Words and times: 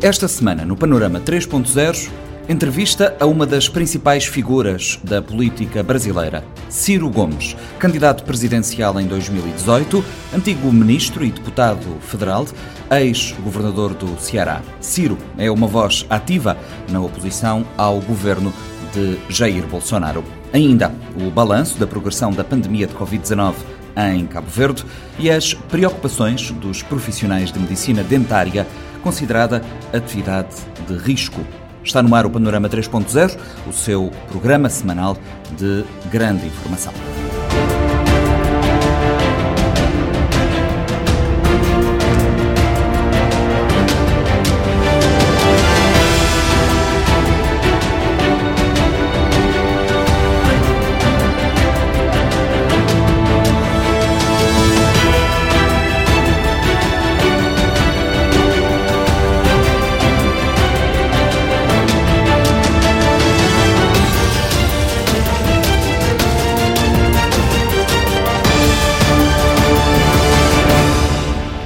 Esta 0.00 0.28
semana, 0.28 0.64
no 0.64 0.76
Panorama 0.76 1.18
3.0, 1.18 2.08
entrevista 2.48 3.16
a 3.18 3.26
uma 3.26 3.44
das 3.44 3.68
principais 3.68 4.24
figuras 4.26 4.96
da 5.02 5.20
política 5.20 5.82
brasileira, 5.82 6.44
Ciro 6.68 7.10
Gomes, 7.10 7.56
candidato 7.80 8.22
presidencial 8.22 9.00
em 9.00 9.08
2018, 9.08 10.04
antigo 10.32 10.72
ministro 10.72 11.24
e 11.24 11.32
deputado 11.32 11.98
federal, 12.00 12.46
ex-governador 12.92 13.92
do 13.92 14.16
Ceará. 14.20 14.62
Ciro 14.80 15.18
é 15.36 15.50
uma 15.50 15.66
voz 15.66 16.06
ativa 16.08 16.56
na 16.88 17.00
oposição 17.00 17.66
ao 17.76 18.00
governo 18.00 18.54
de 18.94 19.18
Jair 19.28 19.66
Bolsonaro. 19.66 20.22
Ainda 20.52 20.94
o 21.20 21.28
balanço 21.28 21.76
da 21.76 21.88
progressão 21.88 22.30
da 22.30 22.44
pandemia 22.44 22.86
de 22.86 22.94
Covid-19 22.94 23.54
em 23.96 24.26
Cabo 24.26 24.48
Verde 24.48 24.84
e 25.18 25.28
as 25.28 25.54
preocupações 25.54 26.52
dos 26.52 26.82
profissionais 26.82 27.50
de 27.50 27.58
medicina 27.58 28.04
dentária, 28.04 28.64
considerada 29.02 29.62
atividade 29.92 30.54
de 30.86 30.96
risco. 30.96 31.40
Está 31.82 32.02
no 32.02 32.14
ar 32.14 32.26
o 32.26 32.30
Panorama 32.30 32.68
3.0, 32.68 33.38
o 33.66 33.72
seu 33.72 34.10
programa 34.30 34.68
semanal 34.68 35.16
de 35.56 35.84
grande 36.10 36.46
informação. 36.46 36.92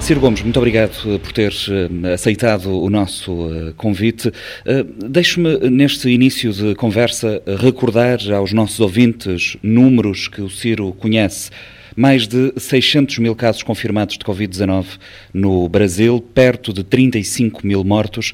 Ciro 0.03 0.19
Gomes, 0.19 0.43
muito 0.43 0.57
obrigado 0.57 0.97
eh, 1.07 1.19
por 1.19 1.31
ter 1.31 1.53
eh, 1.53 2.13
aceitado 2.13 2.77
o 2.77 2.91
nosso 2.91 3.33
eh, 3.55 3.73
convite. 3.77 4.33
Deixe-me, 5.09 5.71
neste 5.71 6.11
início 6.11 6.53
de 6.53 6.75
conversa, 6.75 7.41
recordar 7.61 8.19
aos 8.33 8.53
nossos 8.53 8.81
ouvintes 8.81 9.57
números 9.63 10.27
que 10.27 10.43
o 10.43 10.51
Ciro 10.51 10.93
conhece. 10.95 11.51
Mais 11.95 12.27
de 12.27 12.53
600 12.57 13.19
mil 13.19 13.37
casos 13.37 13.63
confirmados 13.63 14.19
de 14.19 14.25
Covid-19 14.25 14.87
no 15.33 15.69
Brasil, 15.69 16.21
perto 16.35 16.73
de 16.73 16.83
35 16.83 17.65
mil 17.65 17.85
mortos. 17.85 18.33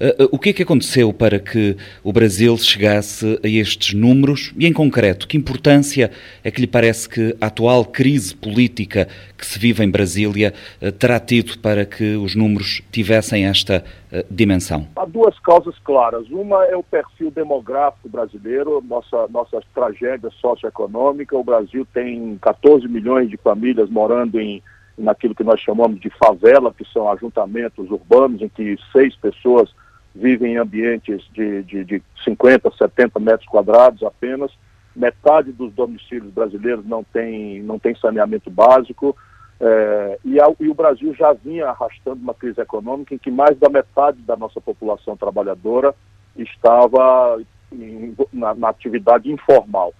Uh, 0.00 0.28
o 0.30 0.38
que 0.38 0.50
é 0.50 0.52
que 0.52 0.62
aconteceu 0.62 1.12
para 1.12 1.40
que 1.40 1.76
o 2.04 2.12
Brasil 2.12 2.56
chegasse 2.56 3.38
a 3.42 3.48
estes 3.48 3.94
números 3.94 4.54
e, 4.56 4.66
em 4.66 4.72
concreto, 4.72 5.26
que 5.26 5.36
importância 5.36 6.10
é 6.44 6.50
que 6.50 6.60
lhe 6.60 6.66
parece 6.68 7.08
que 7.08 7.36
a 7.40 7.46
atual 7.46 7.84
crise 7.84 8.34
política 8.34 9.08
que 9.36 9.44
se 9.44 9.58
vive 9.58 9.82
em 9.84 9.90
Brasília 9.90 10.54
uh, 10.80 10.92
terá 10.92 11.18
tido 11.18 11.58
para 11.58 11.84
que 11.84 12.14
os 12.16 12.36
números 12.36 12.80
tivessem 12.92 13.46
esta 13.46 13.84
dimensão? 14.30 14.88
Há 14.96 15.04
duas 15.04 15.38
causas 15.40 15.78
claras. 15.80 16.26
Uma 16.30 16.64
é 16.64 16.74
o 16.74 16.82
perfil 16.82 17.30
demográfico 17.30 18.08
brasileiro, 18.08 18.82
nossa, 18.88 19.28
nossa 19.28 19.60
tragédia 19.74 20.30
socioeconômica. 20.40 21.36
O 21.36 21.44
Brasil 21.44 21.86
tem 21.92 22.38
14 22.40 22.88
milhões 22.88 23.28
de 23.28 23.36
famílias 23.36 23.90
morando 23.90 24.40
em 24.40 24.62
naquilo 24.98 25.34
que 25.34 25.44
nós 25.44 25.60
chamamos 25.60 26.00
de 26.00 26.10
favela, 26.10 26.74
que 26.76 26.84
são 26.92 27.10
ajuntamentos 27.10 27.90
urbanos 27.90 28.42
em 28.42 28.48
que 28.48 28.76
seis 28.92 29.14
pessoas 29.16 29.70
vivem 30.14 30.54
em 30.54 30.56
ambientes 30.56 31.22
de, 31.32 31.62
de, 31.62 31.84
de 31.84 32.02
50, 32.24 32.70
70 32.76 33.18
metros 33.20 33.48
quadrados 33.48 34.02
apenas. 34.02 34.50
Metade 34.94 35.52
dos 35.52 35.72
domicílios 35.72 36.32
brasileiros 36.32 36.84
não 36.84 37.04
tem, 37.04 37.62
não 37.62 37.78
tem 37.78 37.94
saneamento 37.94 38.50
básico. 38.50 39.16
É, 39.60 40.18
e, 40.24 40.36
e, 40.60 40.68
o 40.68 40.74
Brasil 40.74 41.12
já 41.14 41.32
vinha 41.32 41.66
arrastando 41.66 42.22
uma 42.22 42.34
crise 42.34 42.60
econômica 42.60 43.14
em 43.14 43.18
que 43.18 43.30
mais 43.30 43.58
da 43.58 43.68
metade 43.68 44.18
da 44.22 44.36
nossa 44.36 44.60
população 44.60 45.16
trabalhadora 45.16 45.94
estava 46.36 47.40
em, 47.72 48.14
na, 48.32 48.54
na, 48.54 48.68
atividade 48.68 49.30
informal, 49.30 49.92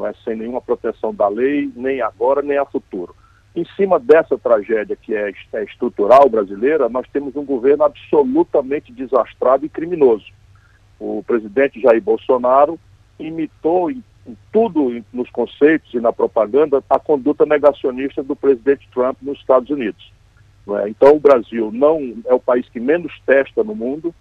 é? 0.00 0.12
sem 0.24 0.36
nenhuma 0.36 0.60
proteção 0.60 1.12
da 1.12 1.28
lei, 1.28 1.70
nem 1.74 2.00
agora, 2.00 2.40
nem 2.40 2.56
a 2.56 2.64
futuro. 2.64 3.14
Em 3.54 3.64
cima 3.76 3.98
dessa 3.98 4.38
tragédia 4.38 4.96
que 4.96 5.14
é, 5.14 5.32
é 5.52 5.64
estrutural 5.64 6.28
brasileira, 6.28 6.88
nós 6.88 7.06
temos 7.12 7.34
um 7.34 7.44
governo 7.44 7.84
absolutamente 7.84 8.92
desastrado 8.92 9.66
e 9.66 9.68
criminoso. 9.68 10.26
O 11.00 11.22
presidente 11.26 11.80
Jair 11.80 12.00
Bolsonaro 12.00 12.78
imitou 13.18 13.90
em, 13.90 14.04
tudo, 14.52 15.02
nos 15.12 15.28
conceitos 15.30 15.92
e 15.92 16.00
na 16.00 16.12
propaganda, 16.12 16.82
a 16.88 16.98
conduta 16.98 17.44
negacionista 17.44 18.22
do 18.22 18.36
presidente 18.36 18.88
Trump 18.92 19.16
nos 19.22 19.38
Estados 19.38 19.70
Unidos. 19.70 20.12
É? 20.78 20.88
Então, 20.88 21.16
o 21.16 21.20
Brasil 21.20 21.70
não 21.72 22.14
é 22.26 22.34
o 22.34 22.40
país 22.40 22.68
que 22.68 22.78
menos 22.78 23.12
testa 23.26 23.64
no 23.64 23.74
mundo. 23.74 24.14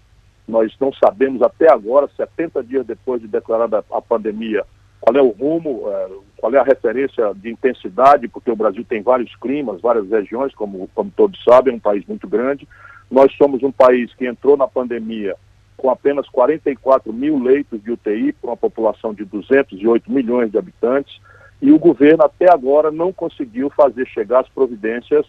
Nós 0.47 0.73
não 0.79 0.91
sabemos 0.94 1.41
até 1.44 1.72
agora, 1.72 2.09
70 2.17 2.63
dias 2.63 2.85
depois 2.85 3.22
de 3.22 3.28
declarada 3.28 3.85
a 3.91 4.01
pandemia, 4.01 4.66
qual 4.99 5.15
é 5.15 5.21
o 5.21 5.29
rumo, 5.29 5.83
é, 5.87 6.07
qual 6.37 6.53
é 6.53 6.57
a 6.57 6.63
referência 6.63 7.33
de 7.35 7.49
intensidade, 7.49 8.27
porque 8.27 8.51
o 8.51 8.55
Brasil 8.55 8.85
tem 8.87 9.01
vários 9.01 9.35
climas, 9.37 9.81
várias 9.81 10.09
regiões, 10.09 10.53
como, 10.53 10.89
como 10.93 11.11
todos 11.15 11.41
sabem, 11.43 11.73
é 11.73 11.77
um 11.77 11.79
país 11.79 12.05
muito 12.07 12.27
grande. 12.27 12.67
Nós 13.09 13.33
somos 13.37 13.63
um 13.63 13.71
país 13.71 14.13
que 14.13 14.27
entrou 14.27 14.55
na 14.57 14.67
pandemia 14.67 15.35
com 15.77 15.89
apenas 15.89 16.27
44 16.27 17.11
mil 17.13 17.39
leitos 17.39 17.81
de 17.81 17.91
UTI, 17.91 18.33
para 18.33 18.49
uma 18.49 18.57
população 18.57 19.13
de 19.13 19.23
208 19.23 20.11
milhões 20.11 20.51
de 20.51 20.57
habitantes, 20.57 21.19
e 21.61 21.71
o 21.71 21.79
governo 21.79 22.23
até 22.23 22.51
agora 22.51 22.91
não 22.91 23.11
conseguiu 23.11 23.69
fazer 23.69 24.05
chegar 24.07 24.41
as 24.41 24.49
providências 24.49 25.25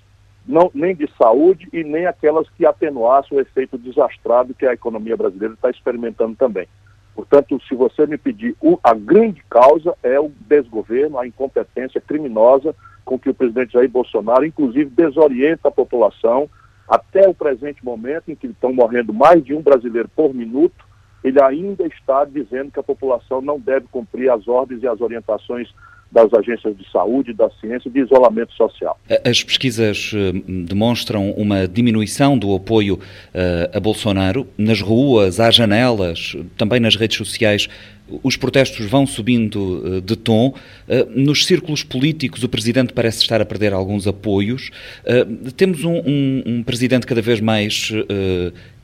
não, 0.46 0.70
nem 0.74 0.94
de 0.94 1.08
saúde 1.16 1.68
e 1.72 1.84
nem 1.84 2.06
aquelas 2.06 2.48
que 2.50 2.66
atenuassem 2.66 3.36
o 3.36 3.40
efeito 3.40 3.78
desastrado 3.78 4.54
que 4.54 4.66
a 4.66 4.72
economia 4.72 5.16
brasileira 5.16 5.54
está 5.54 5.70
experimentando 5.70 6.34
também. 6.36 6.66
Portanto, 7.14 7.60
se 7.68 7.74
você 7.74 8.06
me 8.06 8.16
pedir, 8.16 8.56
a 8.82 8.94
grande 8.94 9.42
causa 9.48 9.94
é 10.02 10.18
o 10.18 10.30
desgoverno, 10.48 11.18
a 11.18 11.26
incompetência 11.26 12.00
criminosa 12.00 12.74
com 13.04 13.18
que 13.18 13.28
o 13.28 13.34
presidente 13.34 13.72
Jair 13.72 13.90
Bolsonaro, 13.90 14.44
inclusive, 14.44 14.90
desorienta 14.90 15.68
a 15.68 15.72
população 15.72 16.48
até 16.88 17.28
o 17.28 17.34
presente 17.34 17.84
momento 17.84 18.30
em 18.30 18.34
que 18.34 18.46
estão 18.46 18.72
morrendo 18.72 19.12
mais 19.12 19.44
de 19.44 19.54
um 19.54 19.62
brasileiro 19.62 20.08
por 20.08 20.34
minuto, 20.34 20.84
ele 21.22 21.40
ainda 21.40 21.86
está 21.86 22.24
dizendo 22.24 22.70
que 22.70 22.80
a 22.80 22.82
população 22.82 23.40
não 23.40 23.60
deve 23.60 23.86
cumprir 23.88 24.30
as 24.30 24.48
ordens 24.48 24.82
e 24.82 24.88
as 24.88 25.00
orientações 25.00 25.72
das 26.10 26.32
agências 26.34 26.76
de 26.76 26.90
saúde, 26.90 27.32
da 27.32 27.48
ciência 27.60 27.88
e 27.88 27.92
de 27.92 28.00
isolamento 28.00 28.52
social. 28.54 28.98
As 29.24 29.42
pesquisas 29.42 30.12
eh, 30.14 30.32
demonstram 30.64 31.30
uma 31.32 31.68
diminuição 31.68 32.36
do 32.36 32.54
apoio 32.54 32.96
uh, 32.96 33.76
a 33.76 33.78
Bolsonaro 33.78 34.46
nas 34.58 34.80
ruas, 34.80 35.38
às 35.38 35.54
janelas, 35.54 36.36
também 36.56 36.80
nas 36.80 36.96
redes 36.96 37.16
sociais. 37.16 37.68
Os 38.24 38.36
protestos 38.36 38.86
vão 38.86 39.06
subindo 39.06 39.58
uh, 39.58 40.00
de 40.00 40.16
tom. 40.16 40.48
Uh, 40.88 41.20
nos 41.20 41.46
círculos 41.46 41.84
políticos, 41.84 42.42
o 42.42 42.48
presidente 42.48 42.92
parece 42.92 43.22
estar 43.22 43.40
a 43.40 43.44
perder 43.44 43.72
alguns 43.72 44.08
apoios. 44.08 44.70
temos 45.56 45.84
um, 45.84 45.94
um, 45.94 46.42
um, 46.44 46.62
presidente 46.62 47.06
cada 47.06 47.22
vez 47.22 47.40
mais 47.40 47.92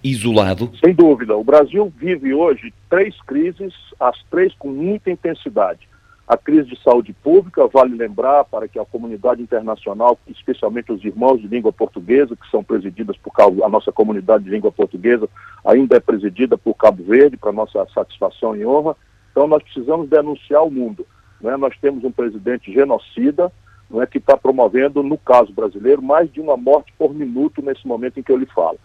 isolado. 0.03 0.71
Sem 0.85 0.95
dúvida. 0.95 1.37
O 1.37 1.43
Brasil 1.43 1.93
vive 1.99 2.33
hoje 2.33 2.73
três 2.89 3.21
crises, 3.23 3.75
as 3.99 4.17
três 4.31 4.55
com 4.59 4.69
muita 4.69 5.11
intensidade 5.11 5.81
a 6.27 6.37
crise 6.37 6.69
de 6.69 6.83
saúde 6.83 7.13
pública, 7.13 7.69
vale 7.69 7.95
lembrar 7.95 8.45
para 8.45 8.67
que 8.67 8.79
a 8.81 8.85
comunidade 8.85 9.41
internacional, 9.41 10.19
especialmente 10.27 10.91
os 10.91 11.05
irmãos 11.05 11.41
de 11.41 11.47
língua 11.47 11.73
portuguesa, 11.73 12.35
que 12.35 12.51
são 12.51 12.65
presididas 12.65 13.17
por 13.17 13.33
Cabo, 13.33 13.65
a 13.65 13.69
nossa 13.69 13.93
comunidade 13.93 14.43
de 14.43 14.51
língua 14.51 14.73
portuguesa, 14.73 15.29
ainda 15.65 15.97
é 15.97 16.01
presidida 16.01 16.59
por 16.59 16.75
Cabo 16.75 17.05
Verde, 17.05 17.37
para 17.37 17.53
nossa 17.53 17.87
satisfação 17.95 18.57
e 18.57 18.67
honra. 18.67 18.97
Então 19.31 19.47
nós 19.47 19.63
precisamos 19.63 20.09
denunciar 20.09 20.65
o 20.65 20.71
mundo. 20.71 21.07
Né? 21.41 21.57
Nós 21.57 21.77
temos 21.81 22.03
um 22.03 22.11
presidente 22.11 22.73
genocida, 22.73 23.53
não 23.89 24.03
é, 24.03 24.07
que 24.07 24.19
está 24.19 24.37
promovendo, 24.37 25.05
no 25.05 25.17
caso 25.17 25.53
brasileiro, 25.53 26.03
mais 26.03 26.33
de 26.33 26.41
uma 26.41 26.57
morte 26.57 26.93
por 26.99 27.15
minuto 27.15 27.63
nesse 27.63 27.87
momento 27.87 28.19
em 28.19 28.23
que 28.25 28.33
eu 28.33 28.37
lhe 28.37 28.47
falo. 28.47 28.79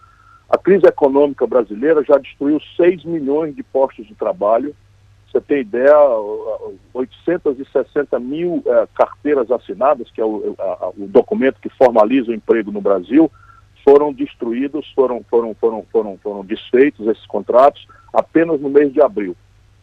A 0.48 0.60
crise 0.60 0.86
econômica 0.86 1.48
brasileira 1.48 2.04
já 2.04 2.19
destruiu 2.19 2.60
6 2.77 3.04
milhões 3.06 3.56
de 3.56 3.63
postos 3.63 4.06
de 4.06 4.13
trabalho, 4.13 4.75
você 5.31 5.39
tem 5.39 5.62
ideia, 5.62 5.95
860 6.94 8.19
mil 8.19 8.62
é, 8.66 8.88
carteiras 8.94 9.50
assinadas, 9.50 10.12
que 10.12 10.19
é 10.19 10.25
o, 10.25 10.56
a, 10.60 10.89
o, 10.89 11.07
documento 11.07 11.62
que 11.62 11.69
formaliza 11.69 12.31
o 12.31 12.33
emprego 12.33 12.72
no 12.72 12.81
Brasil, 12.81 13.31
foram 13.83 14.12
destruídos, 14.12 14.92
foram, 14.94 15.24
foram, 15.30 15.56
foram, 15.56 15.86
foram, 15.92 16.18
foram 16.22 16.45
desfeitos 16.45 17.07
esses 17.07 17.25
contratos 17.25 17.88
apenas 18.13 18.60
no 18.60 18.69
mês 18.69 18.92
de 18.92 19.01
abril. 19.01 19.36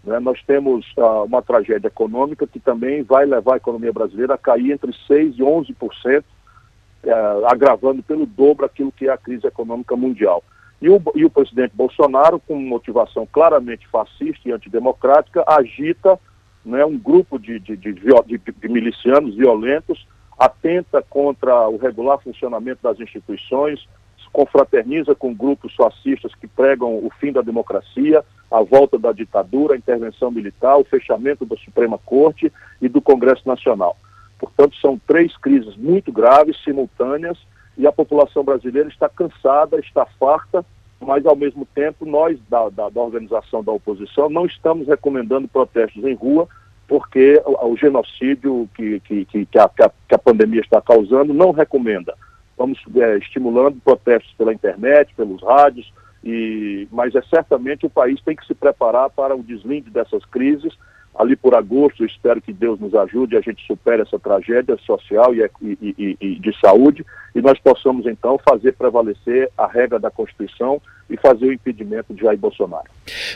Né? 0.05 0.21
Nós 0.21 0.41
temos 0.47 0.87
uh, 0.97 1.25
uma 1.25 1.43
tragédia 1.43 1.89
econômica 1.89 2.47
que 2.47 2.61
também 2.61 3.03
vai 3.03 3.25
levar 3.25 3.55
a 3.55 3.59
economia 3.59 3.93
brasileira 3.93 4.35
a 4.35 4.39
cair 4.39 4.73
entre 4.73 4.93
6% 4.93 5.35
e 5.35 5.43
11%, 5.43 6.23
uh, 6.23 7.47
agravando 7.47 8.03
pelo 8.03 8.27
dobro 8.27 8.67
aquilo 8.67 8.93
que 8.93 9.09
é 9.09 9.12
a 9.12 9.19
crise 9.19 9.47
econômica 9.47 9.97
mundial. 9.97 10.45
E 10.81 10.89
o, 10.89 11.03
e 11.15 11.25
o 11.25 11.31
presidente 11.31 11.73
Bolsonaro, 11.75 12.41
com 12.41 12.55
motivação 12.57 13.27
claramente 13.27 13.87
fascista 13.89 14.49
e 14.49 14.53
antidemocrática, 14.53 15.45
agita 15.47 16.19
né, 16.65 16.85
um 16.85 16.97
grupo 16.97 17.39
de, 17.39 17.59
de, 17.59 17.77
de, 17.77 17.93
de, 17.93 18.69
milicianos 18.69 19.35
violentos, 19.35 20.07
atenta 20.39 21.03
contra 21.03 21.69
o 21.69 21.77
regular 21.77 22.19
funcionamento 22.19 22.81
das 22.83 23.01
instituições, 23.01 23.89
confraterniza 24.33 25.15
com 25.15 25.35
grupos 25.35 25.75
fascistas 25.75 26.35
que 26.35 26.47
pregam 26.47 26.95
o 26.95 27.11
fim 27.19 27.33
da 27.33 27.41
democracia, 27.41 28.25
a 28.51 28.63
volta 28.63 28.99
da 28.99 29.11
ditadura, 29.11 29.75
a 29.75 29.77
intervenção 29.79 30.31
militar, 30.31 30.77
o 30.77 30.85
fechamento 30.85 31.45
da 31.45 31.57
Suprema 31.57 31.99
Corte 31.99 32.53
e 32.81 32.89
do 32.89 33.01
Congresso 33.01 33.43
Nacional. 33.47 33.97
Portanto, 34.39 34.77
são 34.77 35.01
três 35.07 35.37
crises 35.37 35.77
muito 35.77 36.13
graves, 36.13 36.63
simultâneas, 36.63 37.39
e 37.79 37.87
a 37.87 37.93
população 37.93 38.43
brasileira 38.43 38.89
está 38.89 39.09
cansada, 39.09 39.79
está 39.79 40.05
farta, 40.19 40.67
mas 41.01 41.25
ao 41.25 41.37
mesmo 41.37 41.65
tempo 41.65 42.05
nós 42.05 42.37
da, 42.51 42.69
da, 42.69 42.89
da 42.89 43.01
organização 43.01 43.63
da 43.63 43.71
oposição 43.71 44.29
não 44.29 44.45
estamos 44.45 44.89
recomendando 44.89 45.47
protestos 45.47 46.05
em 46.05 46.15
rua, 46.15 46.49
porque 46.89 47.41
o, 47.47 47.69
o 47.69 47.77
genocídio 47.77 48.69
que, 48.75 48.99
que, 49.01 49.25
que, 49.27 49.47
que, 49.47 49.59
a, 49.59 49.69
que, 49.69 50.15
a, 50.15 50.19
pandemia 50.19 50.61
está 50.61 50.83
causando 50.83 51.33
não 51.33 51.53
recomenda. 51.53 52.15
Vamos 52.57 52.81
é, 52.97 53.19
estimulando 53.19 53.81
protestos 53.81 54.35
pela 54.37 54.53
internet, 54.53 55.15
pelos 55.15 55.41
rádios, 55.41 55.93
e, 56.25 56.89
mas 56.91 57.15
é 57.15 57.23
certamente 57.23 57.87
o 57.87 57.91
país 57.91 58.21
tem 58.23 58.35
que 58.35 58.45
se 58.45 58.55
preparar 58.55 59.09
para 59.11 59.37
o 59.37 59.43
deslinde 59.43 59.89
dessas 59.89 60.25
crises 60.25 60.77
ali 61.19 61.35
por 61.35 61.55
agosto, 61.55 62.05
espero 62.05 62.41
que 62.41 62.53
Deus 62.53 62.79
nos 62.79 62.94
ajude, 62.94 63.37
a 63.37 63.41
gente 63.41 63.67
supere 63.67 64.03
essa 64.03 64.19
tragédia 64.20 64.79
social 64.87 65.35
e, 65.35 65.43
e, 65.61 65.94
e, 65.99 66.17
e, 66.20 66.38
de 66.38 66.56
saúde 66.61 67.05
e 67.35 67.41
nós 67.41 67.59
possamos 67.59 68.06
então 68.06 68.38
fazer 68.49 68.73
prevalecer 68.75 69.50
a 69.59 69.67
regra 69.67 69.99
da 69.99 70.12
Constituição 70.12 70.81
e 71.11 71.17
fazer 71.17 71.47
o 71.47 71.53
impedimento 71.53 72.15
de 72.15 72.23
Jair 72.23 72.38
Bolsonaro. 72.38 72.87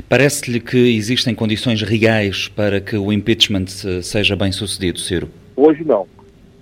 Parece-lhe 0.08 0.60
que 0.60 0.96
existem 0.96 1.34
condições 1.34 1.82
reais 1.82 2.46
para 2.46 2.80
que 2.80 2.96
o 2.96 3.12
impeachment 3.12 3.66
eh, 3.84 4.00
seja 4.00 4.36
bem 4.36 4.52
sucedido, 4.52 5.00
Ciro? 5.00 5.28
Hoje 5.56 5.82
não. 5.84 6.06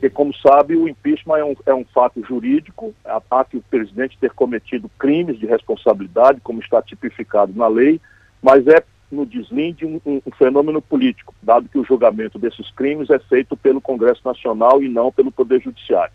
Porque, 0.00 0.08
como 0.08 0.34
sabe, 0.34 0.75
o 0.75 0.88
impeachment 0.88 1.37
é 1.37 1.44
um, 1.44 1.55
é 1.66 1.75
um 1.75 1.84
fato 1.84 2.25
jurídico, 2.26 2.94
há 3.05 3.44
que 3.44 3.58
o 3.58 3.62
presidente 3.70 4.16
ter 4.19 4.31
cometido 4.31 4.90
crimes 4.99 5.38
de 5.38 5.44
responsabilidade, 5.44 6.40
como 6.40 6.61
está 6.61 6.81
tipificado 6.81 7.52
na 7.55 7.69
lei, 7.69 8.00
mas 8.43 8.66
é 8.66 8.82
no 9.11 9.27
deslinde 9.27 9.85
um, 9.85 10.01
um, 10.07 10.21
fenômeno 10.39 10.81
político, 10.81 11.35
dado 11.43 11.69
que 11.69 11.79
o 11.79 11.85
julgamento 11.85 12.39
desses 12.39 12.71
crimes 12.73 13.11
é 13.11 13.19
feito 13.19 13.57
pelo 13.57 13.81
Congresso 13.81 14.21
Nacional 14.25 14.83
e 14.83 14.89
não 14.89 15.11
pelo 15.11 15.33
Poder 15.33 15.61
Judiciário. 15.61 16.12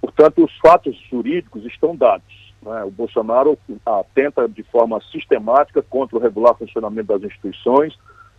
Portanto, 0.00 0.44
os 0.44 0.56
fatos 0.58 0.96
jurídicos 1.10 1.64
estão 1.66 1.94
dados. 1.94 2.54
Né? 2.62 2.84
O 2.84 2.90
Bolsonaro 2.90 3.58
atenta 3.84 4.48
de 4.48 4.62
forma 4.62 5.00
sistemática 5.12 5.82
contra 5.82 6.16
o 6.16 6.20
regular 6.20 6.56
funcionamento 6.56 7.08
das 7.08 7.22
instituições, 7.22 7.98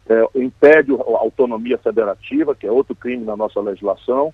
é, 0.09 0.39
impede 0.39 0.91
a 0.93 1.19
autonomia 1.19 1.77
federativa, 1.77 2.55
que 2.55 2.65
é 2.65 2.71
outro 2.71 2.95
crime 2.95 3.23
na 3.23 3.37
nossa 3.37 3.59
legislação, 3.61 4.33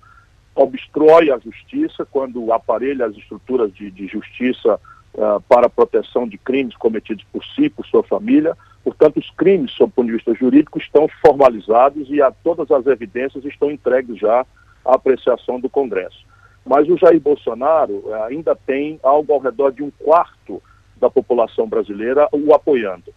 obstrói 0.54 1.30
a 1.30 1.38
justiça 1.38 2.04
quando 2.04 2.52
aparelha 2.52 3.06
as 3.06 3.16
estruturas 3.16 3.72
de, 3.72 3.90
de 3.90 4.08
justiça 4.08 4.80
uh, 5.14 5.40
para 5.48 5.66
a 5.66 5.70
proteção 5.70 6.26
de 6.26 6.36
crimes 6.36 6.76
cometidos 6.76 7.24
por 7.32 7.44
si, 7.44 7.70
por 7.70 7.86
sua 7.86 8.02
família, 8.02 8.56
Portanto, 8.84 9.18
os 9.18 9.30
crimes, 9.30 9.72
sob 9.72 9.90
o 9.90 9.94
ponto 9.94 10.06
de 10.06 10.12
vista 10.14 10.34
jurídico, 10.34 10.78
estão 10.78 11.08
formalizados 11.20 12.08
e 12.10 12.22
a, 12.22 12.30
todas 12.30 12.70
as 12.70 12.86
evidências 12.86 13.44
estão 13.44 13.70
entregues 13.70 14.18
já 14.18 14.46
à 14.84 14.94
apreciação 14.94 15.60
do 15.60 15.68
Congresso. 15.68 16.26
Mas 16.64 16.88
o 16.88 16.96
Jair 16.96 17.20
Bolsonaro 17.20 18.04
eh, 18.06 18.22
ainda 18.28 18.54
tem 18.54 19.00
algo 19.02 19.32
ao 19.32 19.40
redor 19.40 19.72
de 19.72 19.82
um 19.82 19.90
quarto 19.90 20.62
da 20.96 21.08
população 21.08 21.66
brasileira 21.66 22.28
o 22.32 22.54
apoiando. 22.54 23.12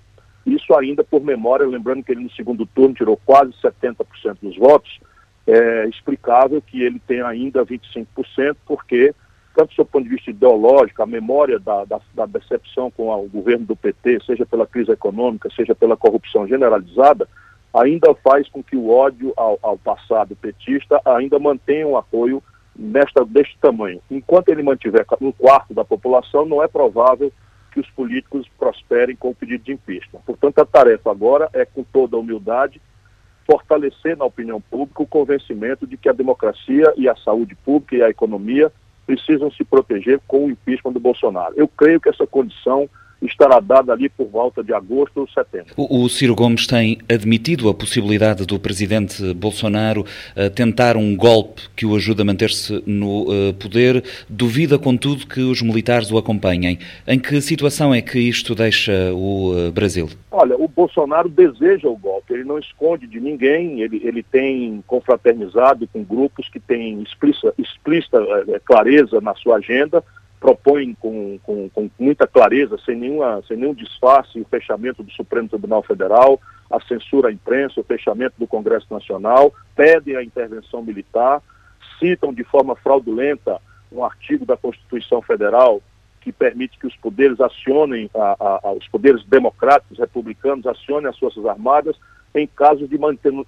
Isso 0.45 0.73
ainda 0.73 1.03
por 1.03 1.21
memória, 1.21 1.67
lembrando 1.67 2.03
que 2.03 2.11
ele 2.11 2.23
no 2.23 2.31
segundo 2.31 2.65
turno 2.65 2.95
tirou 2.95 3.19
quase 3.25 3.51
70% 3.61 4.37
dos 4.41 4.57
votos, 4.57 4.99
é 5.45 5.87
explicável 5.87 6.61
que 6.61 6.81
ele 6.81 6.99
tem 6.99 7.21
ainda 7.21 7.65
25%, 7.65 8.55
porque 8.65 9.13
tanto 9.55 9.75
do 9.75 9.85
ponto 9.85 10.03
de 10.03 10.09
vista 10.09 10.29
ideológico, 10.29 11.01
a 11.01 11.05
memória 11.05 11.59
da, 11.59 11.85
da, 11.85 11.99
da 12.13 12.25
decepção 12.25 12.89
com 12.91 13.13
o 13.13 13.29
governo 13.29 13.65
do 13.65 13.75
PT, 13.75 14.19
seja 14.25 14.45
pela 14.45 14.65
crise 14.65 14.91
econômica, 14.91 15.49
seja 15.55 15.75
pela 15.75 15.97
corrupção 15.97 16.47
generalizada, 16.47 17.27
ainda 17.73 18.13
faz 18.15 18.49
com 18.49 18.63
que 18.63 18.75
o 18.75 18.89
ódio 18.89 19.33
ao, 19.35 19.57
ao 19.61 19.77
passado 19.77 20.35
petista 20.35 21.01
ainda 21.05 21.39
mantenha 21.39 21.87
um 21.87 21.97
apoio 21.97 22.43
nesta, 22.75 23.25
deste 23.25 23.57
tamanho. 23.59 24.01
Enquanto 24.09 24.49
ele 24.49 24.63
mantiver 24.63 25.05
um 25.21 25.31
quarto 25.31 25.73
da 25.73 25.83
população, 25.83 26.45
não 26.45 26.63
é 26.63 26.67
provável 26.67 27.31
que 27.71 27.79
os 27.79 27.89
políticos 27.91 28.47
prosperem 28.59 29.15
com 29.15 29.29
o 29.29 29.35
pedido 29.35 29.63
de 29.63 29.71
impeachment. 29.71 30.21
Portanto, 30.25 30.59
a 30.59 30.65
tarefa 30.65 31.09
agora 31.09 31.49
é, 31.53 31.65
com 31.65 31.83
toda 31.83 32.17
a 32.17 32.19
humildade, 32.19 32.81
fortalecer 33.45 34.17
na 34.17 34.25
opinião 34.25 34.61
pública 34.61 35.03
o 35.03 35.07
convencimento 35.07 35.87
de 35.87 35.97
que 35.97 36.09
a 36.09 36.13
democracia 36.13 36.93
e 36.97 37.07
a 37.07 37.15
saúde 37.15 37.55
pública 37.55 37.95
e 37.95 38.03
a 38.03 38.09
economia 38.09 38.71
precisam 39.11 39.51
se 39.51 39.65
proteger 39.65 40.21
com 40.25 40.45
o 40.45 40.49
impeachment 40.49 40.93
do 40.93 40.99
Bolsonaro. 40.99 41.53
Eu 41.57 41.67
creio 41.67 41.99
que 41.99 42.07
essa 42.07 42.25
condição 42.25 42.89
estará 43.21 43.59
dada 43.59 43.91
ali 43.91 44.09
por 44.09 44.27
volta 44.27 44.63
de 44.63 44.73
agosto 44.73 45.19
ou 45.19 45.27
setembro. 45.29 45.73
O, 45.77 46.03
o 46.03 46.09
Ciro 46.09 46.33
Gomes 46.33 46.65
tem 46.65 46.97
admitido 47.09 47.69
a 47.69 47.73
possibilidade 47.73 48.45
do 48.45 48.59
presidente 48.59 49.33
Bolsonaro 49.33 50.01
uh, 50.01 50.49
tentar 50.49 50.97
um 50.97 51.15
golpe 51.15 51.61
que 51.75 51.85
o 51.85 51.95
ajude 51.95 52.21
a 52.21 52.25
manter-se 52.25 52.81
no 52.85 53.23
uh, 53.23 53.53
poder. 53.53 54.03
Duvida, 54.27 54.79
contudo, 54.79 55.27
que 55.27 55.41
os 55.41 55.61
militares 55.61 56.09
o 56.09 56.17
acompanhem. 56.17 56.79
Em 57.07 57.19
que 57.19 57.39
situação 57.41 57.93
é 57.93 58.01
que 58.01 58.17
isto 58.17 58.55
deixa 58.55 59.13
o 59.13 59.67
uh, 59.67 59.71
Brasil? 59.71 60.09
Olha, 60.31 60.55
o 60.55 60.67
Bolsonaro 60.67 61.29
deseja 61.29 61.87
o 61.87 61.97
golpe, 61.97 62.20
ele 62.33 62.43
não 62.43 62.59
esconde 62.59 63.07
de 63.07 63.19
ninguém, 63.19 63.81
ele, 63.81 64.01
ele 64.03 64.23
tem 64.23 64.83
confraternizado 64.87 65.87
com 65.87 66.03
grupos 66.03 66.49
que 66.49 66.59
têm 66.59 67.01
explícita, 67.01 67.53
explícita 67.57 68.19
clareza 68.65 69.19
na 69.21 69.35
sua 69.35 69.57
agenda, 69.57 70.03
propõem 70.39 70.95
com, 70.99 71.39
com, 71.43 71.69
com, 71.69 71.89
muita 71.99 72.25
clareza, 72.25 72.77
sem, 72.83 72.95
nenhuma, 72.95 73.43
sem 73.47 73.55
nenhum 73.55 73.73
disfarce, 73.73 74.39
o 74.39 74.45
fechamento 74.45 75.03
do 75.03 75.11
Supremo 75.11 75.47
Tribunal 75.47 75.83
Federal, 75.83 76.41
a 76.69 76.81
censura 76.81 77.29
à 77.29 77.31
imprensa, 77.31 77.79
o 77.79 77.83
fechamento 77.83 78.35
do 78.39 78.47
Congresso 78.47 78.87
Nacional, 78.89 79.53
pedem 79.75 80.15
a 80.15 80.23
intervenção 80.23 80.81
militar, 80.81 81.41
citam 81.99 82.33
de 82.33 82.43
forma 82.43 82.75
fraudulenta 82.75 83.61
um 83.91 84.03
artigo 84.03 84.45
da 84.45 84.57
Constituição 84.57 85.21
Federal 85.21 85.81
que 86.21 86.31
permite 86.31 86.77
que 86.79 86.87
os 86.87 86.95
poderes 86.95 87.39
acionem, 87.41 88.09
a, 88.15 88.35
a, 88.39 88.59
a, 88.63 88.71
os 88.73 88.87
poderes 88.87 89.23
democráticos, 89.25 89.99
republicanos, 89.99 90.65
acionem 90.65 91.07
as 91.07 91.17
Forças 91.17 91.45
Armadas 91.45 91.95
em 92.33 92.47
casos 92.47 92.89
de 92.89 92.97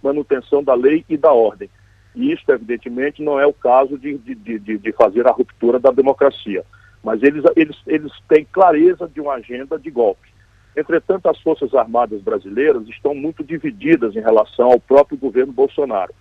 manutenção 0.02 0.64
da 0.64 0.74
lei 0.74 1.06
e 1.08 1.18
da 1.18 1.32
ordem. 1.32 1.70
E 2.16 2.32
isso, 2.32 2.44
evidentemente, 2.50 3.24
não 3.24 3.40
é 3.40 3.46
o 3.46 3.54
caso 3.54 3.98
de, 3.98 4.18
de, 4.18 4.36
de, 4.36 4.78
de 4.78 4.92
fazer 4.92 5.28
a 5.28 5.32
ruptura 5.32 5.80
da 5.80 5.92
democracia 5.92 6.64
mas 7.04 7.22
eles, 7.22 7.44
eles, 7.56 7.78
eles 7.86 8.12
têm 8.30 8.48
clareza 8.50 9.08
de 9.08 9.20
uma 9.20 9.34
agenda 9.34 9.78
de 9.78 9.92
golpe. 9.92 10.30
Entretanto, 10.76 11.30
as 11.30 11.40
Forças 11.42 11.76
Armadas 11.76 12.22
brasileiras 12.22 12.88
estão 12.88 13.14
muito 13.14 13.44
divididas 13.44 14.16
em 14.16 14.22
relação 14.22 14.72
ao 14.72 14.80
próprio 14.80 15.18
governo 15.18 15.52
Bolsonaro. 15.52 16.14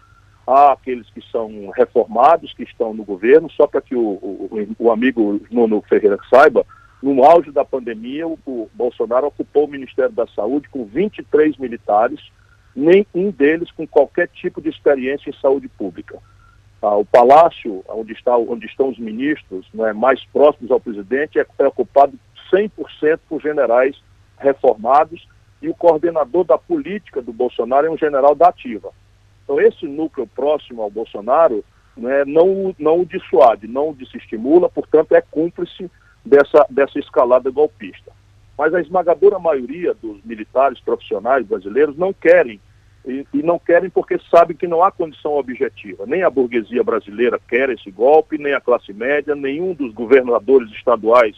Há 0.46 0.72
aqueles 0.72 1.08
que 1.10 1.22
são 1.30 1.70
reformados, 1.70 2.52
que 2.52 2.64
estão 2.64 2.92
no 2.92 3.04
governo, 3.04 3.48
só 3.52 3.66
para 3.66 3.80
que 3.80 3.94
o, 3.94 4.00
o, 4.00 4.74
o, 4.78 4.90
amigo 4.90 5.40
Nuno 5.50 5.80
Ferreira 5.88 6.18
saiba, 6.28 6.66
no 7.00 7.24
auge 7.24 7.52
da 7.52 7.64
pandemia, 7.64 8.26
o, 8.26 8.38
o 8.44 8.68
Bolsonaro 8.74 9.28
ocupou 9.28 9.66
o 9.66 9.70
Ministério 9.70 10.12
da 10.12 10.26
Saúde 10.26 10.68
com 10.68 10.84
23 10.84 11.56
militares, 11.58 12.20
nem 12.74 13.06
um 13.14 13.30
deles 13.30 13.70
com 13.70 13.86
qualquer 13.86 14.28
tipo 14.28 14.60
de 14.60 14.68
experiência 14.68 15.30
em 15.30 15.40
saúde 15.40 15.68
pública. 15.68 16.18
Ah, 16.80 16.96
o 16.96 17.04
palácio, 17.04 17.84
onde, 17.88 18.12
está, 18.12 18.36
onde 18.36 18.66
estão 18.66 18.88
os 18.88 18.98
ministros 18.98 19.66
né, 19.72 19.92
mais 19.92 20.24
próximos 20.26 20.70
ao 20.70 20.80
presidente, 20.80 21.38
é, 21.38 21.46
é 21.58 21.66
ocupado 21.66 22.18
100% 22.52 23.20
por 23.28 23.40
generais 23.40 23.96
reformados 24.38 25.26
e 25.60 25.68
o 25.68 25.74
coordenador 25.74 26.44
da 26.44 26.58
política 26.58 27.22
do 27.22 27.32
Bolsonaro 27.32 27.86
é 27.86 27.90
um 27.90 27.96
general 27.96 28.34
da 28.34 28.48
ativa. 28.48 28.90
Então, 29.44 29.60
esse 29.60 29.86
núcleo 29.86 30.26
próximo 30.26 30.82
ao 30.82 30.90
Bolsonaro 30.90 31.64
né, 31.96 32.24
não, 32.26 32.74
não 32.78 33.00
o 33.00 33.06
dissuade, 33.06 33.68
não 33.68 33.90
o 33.90 33.94
desestimula, 33.94 34.68
portanto, 34.68 35.12
é 35.12 35.20
cúmplice 35.20 35.90
dessa, 36.24 36.66
dessa 36.68 36.98
escalada 36.98 37.50
golpista. 37.50 38.12
Mas 38.56 38.74
a 38.74 38.80
esmagadora 38.80 39.38
maioria 39.38 39.94
dos 39.94 40.22
militares 40.24 40.78
profissionais 40.80 41.46
brasileiros 41.46 41.96
não 41.96 42.12
querem 42.12 42.60
e, 43.04 43.26
e, 43.34 43.42
não 43.42 43.58
querem 43.58 43.90
porque 43.90 44.18
sabem 44.30 44.56
que 44.56 44.68
não 44.68 44.82
há 44.82 44.92
condição 44.92 45.32
objetiva. 45.32 46.06
Nem 46.06 46.22
a 46.22 46.30
burguesia 46.30 46.84
brasileira 46.84 47.40
quer 47.48 47.68
esse 47.70 47.90
golpe, 47.90 48.38
nem 48.38 48.54
a 48.54 48.60
classe 48.60 48.92
média, 48.92 49.34
nenhum 49.34 49.74
dos 49.74 49.92
governadores 49.92 50.70
estaduais, 50.70 51.36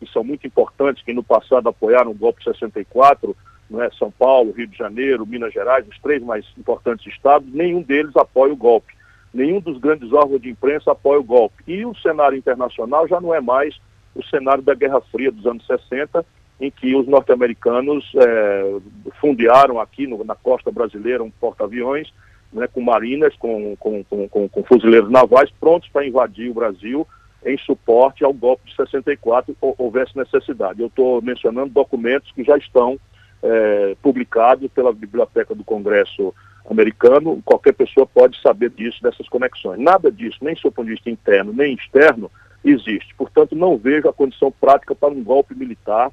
que 0.00 0.10
são 0.10 0.24
muito 0.24 0.46
importantes, 0.46 1.04
que 1.04 1.12
no 1.12 1.22
passado 1.22 1.68
apoiaram 1.68 2.10
o 2.10 2.14
golpe 2.14 2.42
64, 2.42 3.36
não 3.70 3.80
é? 3.80 3.90
São 3.92 4.10
Paulo, 4.10 4.52
Rio 4.52 4.66
de 4.66 4.76
Janeiro, 4.76 5.24
Minas 5.24 5.52
Gerais, 5.52 5.86
os 5.86 5.98
três 6.00 6.22
mais 6.22 6.44
importantes 6.58 7.06
estados, 7.06 7.52
nenhum 7.52 7.80
deles 7.80 8.16
apoia 8.16 8.52
o 8.52 8.56
golpe. 8.56 8.92
Nenhum 9.32 9.60
dos 9.60 9.78
grandes 9.78 10.12
órgãos 10.12 10.40
de 10.40 10.50
imprensa 10.50 10.92
apoia 10.92 11.20
o 11.20 11.24
golpe. 11.24 11.62
E 11.66 11.84
o 11.84 11.94
cenário 11.96 12.36
internacional 12.36 13.06
já 13.06 13.20
não 13.20 13.34
é 13.34 13.40
mais 13.40 13.78
o 14.14 14.22
cenário 14.24 14.62
da 14.62 14.74
Guerra 14.74 15.00
Fria 15.00 15.30
dos 15.30 15.46
anos 15.46 15.66
60, 15.66 16.24
em 16.60 16.70
que 16.70 16.94
os 16.94 17.06
norte-americanos 17.06 18.10
é, 18.16 18.76
fundearam 19.20 19.80
aqui 19.80 20.06
no, 20.06 20.22
na 20.24 20.34
costa 20.34 20.70
brasileira 20.70 21.22
um 21.22 21.30
porta-aviões 21.30 22.12
né, 22.52 22.68
com 22.68 22.80
marinas, 22.80 23.34
com, 23.36 23.76
com, 23.76 24.04
com, 24.04 24.48
com, 24.48 24.64
fuzileiros 24.64 25.10
navais 25.10 25.50
prontos 25.60 25.88
para 25.88 26.06
invadir 26.06 26.50
o 26.50 26.54
Brasil 26.54 27.06
em 27.44 27.58
suporte 27.58 28.24
ao 28.24 28.32
golpe 28.32 28.70
de 28.70 28.76
64, 28.76 29.54
ou 29.60 29.74
houvesse 29.76 30.16
necessidade. 30.16 30.80
Eu 30.80 30.86
estou 30.86 31.20
mencionando 31.20 31.70
documentos 31.70 32.30
que 32.32 32.42
já 32.42 32.56
estão 32.56 32.98
é, 33.42 33.96
publicados 34.00 34.70
pela 34.72 34.92
Biblioteca 34.92 35.54
do 35.54 35.64
Congresso 35.64 36.32
americano, 36.70 37.42
qualquer 37.44 37.72
pessoa 37.74 38.06
pode 38.06 38.40
saber 38.40 38.70
disso, 38.70 39.02
dessas 39.02 39.28
conexões. 39.28 39.78
Nada 39.78 40.10
disso, 40.10 40.38
nem 40.40 40.54
do 40.54 40.72
ponto 40.72 40.86
de 40.86 40.92
vista 40.92 41.10
interno, 41.10 41.52
nem 41.52 41.74
externo, 41.74 42.30
existe. 42.64 43.14
Portanto, 43.14 43.54
não 43.54 43.76
vejo 43.76 44.08
a 44.08 44.12
condição 44.12 44.50
prática 44.50 44.94
para 44.94 45.10
um 45.10 45.22
golpe 45.22 45.54
militar 45.54 46.10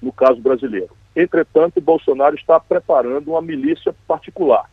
no 0.00 0.12
caso 0.12 0.40
brasileiro. 0.40 0.90
Entretanto, 1.14 1.80
Bolsonaro 1.80 2.34
está 2.34 2.58
preparando 2.58 3.32
uma 3.32 3.42
milícia 3.42 3.94
particular. 4.06 4.70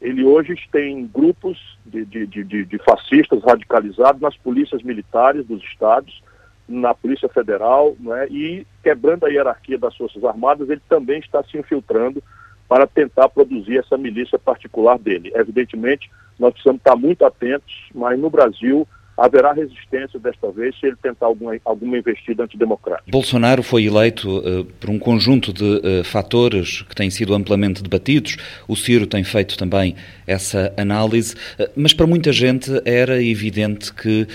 Ele 0.00 0.24
hoje 0.24 0.54
tem 0.70 1.06
grupos 1.06 1.58
de, 1.84 2.04
de, 2.04 2.26
de, 2.26 2.64
de 2.64 2.78
fascistas 2.78 3.42
radicalizados 3.42 4.20
nas 4.20 4.36
polícias 4.36 4.82
militares 4.82 5.46
dos 5.46 5.62
estados, 5.62 6.22
na 6.68 6.94
Polícia 6.94 7.28
Federal, 7.28 7.94
né, 8.00 8.26
e 8.30 8.66
quebrando 8.82 9.26
a 9.26 9.28
hierarquia 9.28 9.78
das 9.78 9.96
Forças 9.96 10.24
Armadas, 10.24 10.68
ele 10.70 10.80
também 10.88 11.18
está 11.18 11.42
se 11.44 11.58
infiltrando 11.58 12.22
para 12.68 12.86
tentar 12.86 13.28
produzir 13.28 13.78
essa 13.78 13.98
milícia 13.98 14.38
particular 14.38 14.98
dele. 14.98 15.30
Evidentemente, 15.34 16.10
nós 16.38 16.52
precisamos 16.52 16.80
estar 16.80 16.96
muito 16.96 17.24
atentos, 17.24 17.88
mas 17.94 18.18
no 18.18 18.30
Brasil 18.30 18.88
haverá 19.16 19.52
resistência 19.52 20.18
desta 20.18 20.50
vez 20.50 20.78
se 20.78 20.86
ele 20.86 20.96
tentar 20.96 21.26
alguma, 21.26 21.56
alguma 21.64 21.98
investida 21.98 22.44
antidemocrática. 22.44 23.10
Bolsonaro 23.10 23.62
foi 23.62 23.84
eleito 23.84 24.38
uh, 24.38 24.64
por 24.64 24.90
um 24.90 24.98
conjunto 24.98 25.52
de 25.52 25.64
uh, 25.64 26.04
fatores 26.04 26.82
que 26.82 26.94
têm 26.94 27.10
sido 27.10 27.34
amplamente 27.34 27.82
debatidos. 27.82 28.36
O 28.66 28.74
Ciro 28.74 29.06
tem 29.06 29.22
feito 29.22 29.56
também 29.56 29.94
essa 30.26 30.72
análise, 30.76 31.34
uh, 31.34 31.70
mas 31.76 31.92
para 31.92 32.06
muita 32.06 32.32
gente 32.32 32.70
era 32.84 33.22
evidente 33.22 33.92
que 33.92 34.26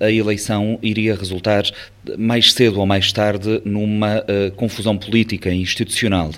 a 0.00 0.10
eleição 0.10 0.78
iria 0.82 1.14
resultar 1.14 1.64
mais 2.16 2.52
cedo 2.52 2.80
ou 2.80 2.86
mais 2.86 3.12
tarde 3.12 3.60
numa 3.64 4.24
confusão 4.56 4.96
política 4.96 5.50
e 5.50 5.60
institucional. 5.60 6.30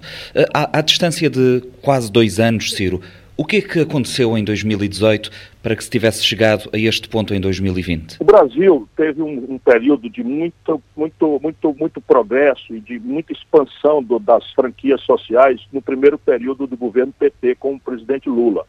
À, 0.52 0.78
à 0.78 0.80
distância 0.80 1.28
de 1.28 1.62
quase 1.82 2.10
dois 2.10 2.40
anos, 2.40 2.72
Ciro, 2.72 3.00
o 3.40 3.44
que 3.44 3.58
é 3.58 3.60
que 3.60 3.78
aconteceu 3.78 4.36
em 4.36 4.42
2018 4.42 5.30
para 5.68 5.76
que 5.76 5.84
se 5.84 5.90
tivesse 5.90 6.24
chegado 6.24 6.70
a 6.72 6.78
este 6.78 7.06
ponto 7.10 7.34
em 7.34 7.40
2020? 7.42 8.16
O 8.20 8.24
Brasil 8.24 8.88
teve 8.96 9.20
um, 9.20 9.52
um 9.52 9.58
período 9.58 10.08
de 10.08 10.24
muito, 10.24 10.82
muito, 10.96 11.38
muito, 11.42 11.76
muito 11.78 12.00
progresso 12.00 12.74
e 12.74 12.80
de 12.80 12.98
muita 12.98 13.34
expansão 13.34 14.02
do, 14.02 14.18
das 14.18 14.50
franquias 14.54 15.02
sociais 15.02 15.60
no 15.70 15.82
primeiro 15.82 16.16
período 16.16 16.66
do 16.66 16.74
governo 16.74 17.12
PT 17.12 17.56
com 17.56 17.74
o 17.74 17.80
presidente 17.80 18.30
Lula. 18.30 18.64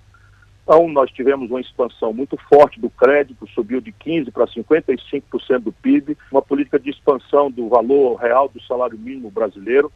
Então, 0.64 0.90
nós 0.90 1.10
tivemos 1.12 1.50
uma 1.50 1.62
expansão 1.62 2.12
muito 2.12 2.36
forte 2.54 2.82
do 2.82 2.90
crédito, 2.90 3.48
subiu 3.56 3.80
de 3.80 3.94
15% 3.94 4.34
para 4.34 4.46
55% 4.46 5.60
do 5.60 5.72
PIB, 5.72 6.18
uma 6.30 6.42
política 6.42 6.78
de 6.78 6.90
expansão 6.90 7.50
do 7.50 7.70
valor 7.70 8.18
real 8.18 8.50
do 8.50 8.62
salário 8.64 9.00
mínimo 9.00 9.32
brasileiro, 9.32 9.90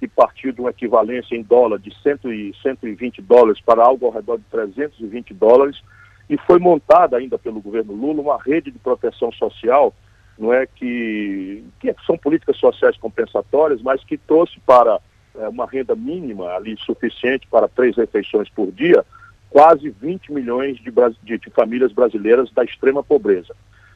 que 0.00 0.08
partiu 0.08 0.50
de 0.50 0.60
uma 0.60 0.70
equivalência 0.70 1.36
em 1.36 1.42
dólar 1.42 1.78
de 1.78 1.94
100 2.02 2.32
e 2.32 2.52
120 2.60 3.22
dólares 3.22 3.60
para 3.60 3.84
algo 3.84 4.06
ao 4.06 4.12
redor 4.12 4.38
de 4.38 4.44
320 4.50 5.32
dólares, 5.34 5.80
e 6.28 6.36
foi 6.38 6.58
montada 6.58 7.16
ainda 7.16 7.38
pelo 7.38 7.60
governo 7.60 7.94
Lula 7.94 8.20
uma 8.20 8.42
rede 8.42 8.70
de 8.70 8.78
proteção 8.78 9.32
social, 9.32 9.94
não 10.38 10.52
é 10.52 10.66
que, 10.66 11.64
que 11.80 11.94
são 12.06 12.16
políticas 12.16 12.56
sociais 12.56 12.96
compensatórias, 12.96 13.82
mas 13.82 14.04
que 14.04 14.16
trouxe 14.16 14.60
para 14.60 15.00
é, 15.36 15.48
uma 15.48 15.66
renda 15.66 15.94
mínima 15.94 16.54
ali 16.54 16.76
suficiente 16.78 17.46
para 17.48 17.68
três 17.68 17.96
refeições 17.96 18.48
por 18.48 18.70
dia, 18.70 19.04
quase 19.50 19.88
20 19.88 20.32
milhões 20.32 20.76
de, 20.76 20.92
de, 21.22 21.38
de 21.38 21.50
famílias 21.50 21.92
brasileiras 21.92 22.50
da 22.52 22.62
extrema 22.62 23.02
pobreza. 23.02 23.54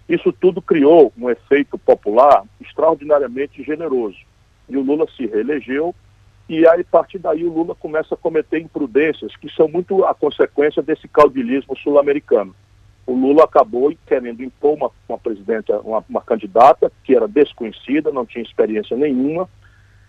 Isso 0.08 0.32
tudo 0.32 0.60
criou 0.60 1.12
um 1.16 1.30
efeito 1.30 1.78
popular 1.78 2.42
extraordinariamente 2.60 3.62
generoso 3.62 4.18
e 4.68 4.76
o 4.76 4.82
Lula 4.82 5.06
se 5.16 5.26
reelegeu, 5.26 5.94
e 6.48 6.66
aí, 6.66 6.80
a 6.80 6.84
partir 6.84 7.18
daí, 7.18 7.44
o 7.44 7.52
Lula 7.52 7.74
começa 7.74 8.14
a 8.14 8.18
cometer 8.18 8.60
imprudências 8.60 9.34
que 9.36 9.48
são 9.50 9.68
muito 9.68 10.04
a 10.04 10.14
consequência 10.14 10.82
desse 10.82 11.08
caudilismo 11.08 11.76
sul-americano. 11.76 12.54
O 13.06 13.14
Lula 13.14 13.44
acabou 13.44 13.92
querendo 14.06 14.42
impor 14.42 14.74
uma, 14.74 14.90
uma 15.08 15.18
presidenta, 15.18 15.78
uma, 15.80 16.04
uma 16.08 16.20
candidata 16.20 16.92
que 17.04 17.14
era 17.14 17.26
desconhecida, 17.26 18.12
não 18.12 18.26
tinha 18.26 18.44
experiência 18.44 18.96
nenhuma, 18.96 19.48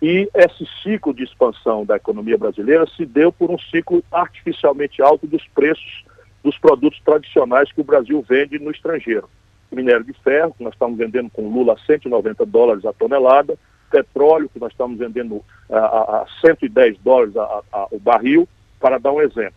e 0.02 0.28
esse 0.34 0.66
ciclo 0.82 1.14
de 1.14 1.24
expansão 1.24 1.84
da 1.84 1.96
economia 1.96 2.36
brasileira 2.36 2.86
se 2.94 3.06
deu 3.06 3.32
por 3.32 3.50
um 3.50 3.58
ciclo 3.58 4.04
artificialmente 4.12 5.00
alto 5.00 5.26
dos 5.26 5.46
preços 5.48 6.04
dos 6.42 6.58
produtos 6.58 7.00
tradicionais 7.02 7.72
que 7.72 7.80
o 7.80 7.84
Brasil 7.84 8.22
vende 8.28 8.58
no 8.58 8.70
estrangeiro. 8.70 9.28
Minério 9.72 10.04
de 10.04 10.12
ferro, 10.12 10.54
que 10.56 10.62
nós 10.62 10.74
estamos 10.74 10.98
vendendo 10.98 11.30
com 11.30 11.48
Lula 11.48 11.72
a 11.72 11.78
190 11.86 12.44
dólares 12.44 12.84
a 12.84 12.92
tonelada, 12.92 13.58
petróleo, 13.94 14.48
que 14.52 14.58
nós 14.58 14.72
estamos 14.72 14.98
vendendo 14.98 15.40
a, 15.70 15.78
a 15.78 16.26
110 16.40 16.98
dólares 16.98 17.36
a, 17.36 17.62
a, 17.72 17.86
o 17.92 18.00
barril, 18.00 18.48
para 18.80 18.98
dar 18.98 19.12
um 19.12 19.20
exemplo. 19.20 19.54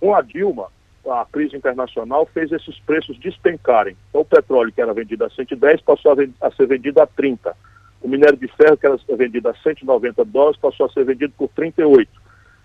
Com 0.00 0.14
a 0.14 0.22
Dilma, 0.22 0.68
a 1.06 1.26
crise 1.30 1.54
internacional 1.54 2.24
fez 2.32 2.50
esses 2.50 2.78
preços 2.80 3.18
despencarem. 3.18 3.94
Então, 4.08 4.22
o 4.22 4.24
petróleo, 4.24 4.72
que 4.72 4.80
era 4.80 4.94
vendido 4.94 5.24
a 5.24 5.30
110, 5.30 5.82
passou 5.82 6.12
a, 6.12 6.46
a 6.46 6.50
ser 6.52 6.66
vendido 6.66 7.00
a 7.02 7.06
30. 7.06 7.54
O 8.00 8.08
minério 8.08 8.38
de 8.38 8.48
ferro, 8.48 8.76
que 8.76 8.86
era 8.86 8.98
vendido 9.16 9.48
a 9.50 9.54
190 9.54 10.24
dólares, 10.24 10.58
passou 10.58 10.86
a 10.86 10.88
ser 10.88 11.04
vendido 11.04 11.34
por 11.36 11.48
38. 11.50 12.10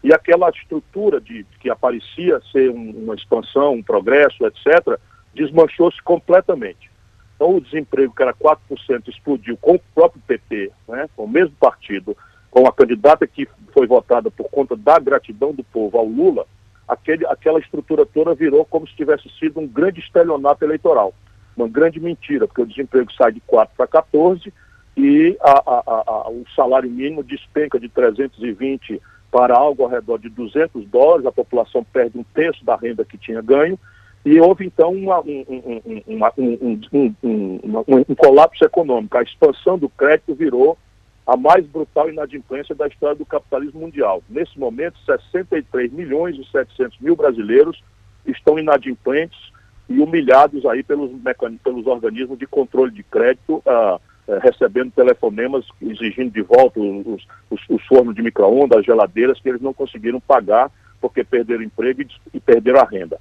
E 0.02 0.14
aquela 0.14 0.50
estrutura 0.50 1.20
de 1.20 1.46
que 1.60 1.70
aparecia 1.70 2.40
ser 2.52 2.70
um, 2.70 2.92
uma 2.92 3.16
expansão, 3.16 3.74
um 3.74 3.84
progresso, 3.84 4.46
etc., 4.46 4.98
desmanchou-se 5.34 6.02
completamente. 6.02 6.88
Então, 7.39 7.55
o 7.55 7.62
desemprego, 7.62 8.13
que 8.13 8.22
era 8.22 8.34
4%, 8.34 9.08
explodiu 9.08 9.55
com 9.55 9.75
o 9.75 9.81
próprio 9.96 10.22
PT, 10.27 10.74
né, 10.89 11.10
com 11.15 11.24
o 11.24 11.29
mesmo 11.29 11.55
partido, 11.58 12.15
com 12.51 12.67
a 12.67 12.74
candidata 12.74 13.25
que 13.25 13.48
foi 13.74 13.88
votada 13.88 14.29
por 14.29 14.50
conta 14.50 14.75
da 14.75 15.00
gratidão 15.00 15.53
do 15.53 15.63
povo 15.63 15.98
ao 15.98 16.05
Lula, 16.05 16.46
aquele, 16.86 17.25
aquela 17.27 17.60
estrutura 17.60 18.05
toda 18.05 18.36
virou 18.36 18.65
como 18.65 18.86
se 18.86 18.93
tivesse 18.93 19.29
sido 19.39 19.62
um 19.62 19.67
grande 19.67 20.01
estelionato 20.01 20.65
eleitoral. 20.65 21.13
Uma 21.55 21.69
grande 21.69 21.98
mentira, 21.98 22.46
porque 22.46 22.62
o 22.62 22.67
desemprego 22.67 23.10
sai 23.13 23.31
de 23.31 23.39
4 23.48 23.74
para 23.77 23.88
14 23.88 24.53
e 24.98 25.38
a, 25.39 25.63
a, 25.65 26.03
a, 26.08 26.29
o 26.29 26.43
salário 26.53 26.91
mínimo 26.91 27.24
despenca 27.24 27.79
de 27.79 27.88
320 27.88 29.01
para 29.31 29.55
algo 29.55 29.84
ao 29.84 29.89
redor 29.89 30.17
de 30.17 30.27
200 30.27 30.86
dólares, 30.89 31.25
a 31.25 31.31
população 31.31 31.86
perde 31.86 32.17
um 32.17 32.24
terço 32.34 32.65
da 32.65 32.75
renda 32.75 33.05
que 33.05 33.17
tinha 33.17 33.41
ganho, 33.41 33.79
e 34.26 34.40
houve, 34.40 34.66
então, 34.66 34.92
uma, 34.92 35.22
um, 35.22 35.46
um, 35.48 37.16
um, 37.24 37.60
um, 38.10 38.16
colapso 38.16 38.66
econômico. 38.66 39.18
A 39.18 39.24
expansão 39.24 39.78
do 39.78 39.88
crédito 39.88 40.36
virou 40.36 40.78
a 41.26 41.38
mais 41.38 41.66
brutal 41.66 42.10
inadimplência 42.10 42.76
da 42.76 42.88
história 42.88 43.16
do 43.16 43.26
capitalismo 43.26 43.80
mundial. 43.80 44.22
Nesse 44.30 44.60
momento, 44.60 44.98
63 45.06 45.92
milhões 45.94 46.36
e 46.36 46.44
700 46.52 47.00
mil 47.00 47.16
brasileiros 47.16 47.82
estão 48.26 48.60
inadimplentes 48.60 49.40
e 49.88 50.00
humilhados 50.00 50.66
aí 50.66 50.84
pelos, 50.84 51.12
pelos 51.64 51.88
organismos 51.88 52.38
de 52.38 52.46
controle 52.46 52.92
de 52.92 53.04
crédito, 53.04 53.64
uh, 53.66 53.96
uh, 53.96 54.40
recebendo 54.42 54.92
telefonemas 54.92 55.66
exigindo 55.82 56.32
de 56.32 56.42
volta 56.42 56.80
os, 56.80 57.26
os, 57.50 57.62
os 57.70 57.86
fornos 57.86 58.16
de 58.16 58.22
micro-ondas, 58.22 58.80
as 58.80 58.86
geladeiras 58.86 59.40
que 59.40 59.50
eles 59.50 59.62
não 59.62 59.74
conseguiram 59.74 60.20
pagar 60.20 60.70
porque 61.00 61.24
perderam 61.24 61.64
emprego 61.64 62.02
e, 62.02 62.08
e 62.34 62.40
perderam 62.40 62.82
a 62.82 62.86
renda. 62.86 63.18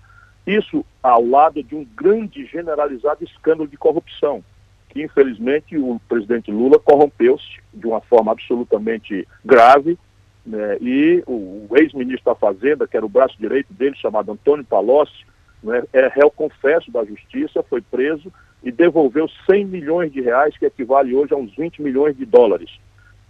Isso 0.49 0.83
ao 1.02 1.23
lado 1.23 1.62
de 1.62 1.75
um 1.75 1.85
grande 1.85 2.47
generalizado 2.47 3.23
escândalo 3.23 3.69
de 3.69 3.76
corrupção, 3.76 4.43
que 4.88 5.02
infelizmente 5.02 5.76
o 5.76 6.00
presidente 6.09 6.50
Lula 6.50 6.78
corrompeu-se 6.78 7.61
de 7.75 7.87
uma 7.87 8.00
forma 8.00 8.33
absolutamente 8.33 9.28
grave, 9.45 9.99
né, 10.47 10.78
e 10.81 11.23
o, 11.26 11.69
ex-ministro 11.76 12.33
da 12.33 12.35
Fazenda, 12.35 12.88
que 12.88 12.97
era 12.97 13.05
o 13.05 13.11
braço 13.11 13.37
direito 13.38 13.71
dele, 13.75 13.95
chamado 13.97 14.33
Antônio 14.33 14.64
Palocci, 14.64 15.26
né, 15.62 15.83
é 15.93 16.09
réu 16.09 16.31
confesso 16.31 16.90
da 16.90 17.05
justiça, 17.05 17.62
foi 17.62 17.83
preso 17.83 18.33
e 18.62 18.73
devolveu 18.73 19.28
100 19.45 19.67
milhões 19.67 20.11
de 20.11 20.23
reais, 20.23 20.57
que 20.57 20.64
equivale 20.64 21.14
hoje 21.14 21.35
a 21.35 21.37
uns 21.37 21.55
20 21.55 21.83
milhões 21.83 22.17
de 22.17 22.25
dólares. 22.25 22.71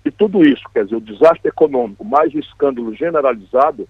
E 0.04 0.10
tudo 0.12 0.44
isso, 0.44 0.62
quer 0.72 0.84
dizer, 0.84 0.94
o 0.94 1.00
desastre 1.00 1.48
econômico, 1.48 2.04
mais 2.04 2.32
o 2.32 2.38
escândalo 2.38 2.94
generalizado, 2.94 3.88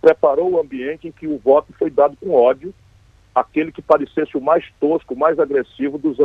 preparou 0.00 0.52
o 0.52 0.60
ambiente 0.60 1.08
em 1.08 1.12
que 1.12 1.26
o 1.26 1.38
voto 1.38 1.72
foi 1.78 1.90
dado 1.90 2.16
com 2.16 2.32
ódio, 2.32 2.72
aquele 3.34 3.70
que 3.70 3.82
parecesse 3.82 4.36
o 4.36 4.40
mais 4.40 4.64
tosco, 4.80 5.12
o 5.12 5.18
mais 5.18 5.38
agressivo 5.38 5.98
dos, 5.98 6.18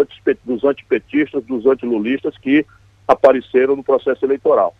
antipetistas, 0.64 1.44
dos 1.44 1.66
antilulistas 1.66 2.38
que 2.38 2.66
apareceram 3.06 3.76
no 3.76 3.84
processo 3.84 4.24
eleitoral. 4.26 4.74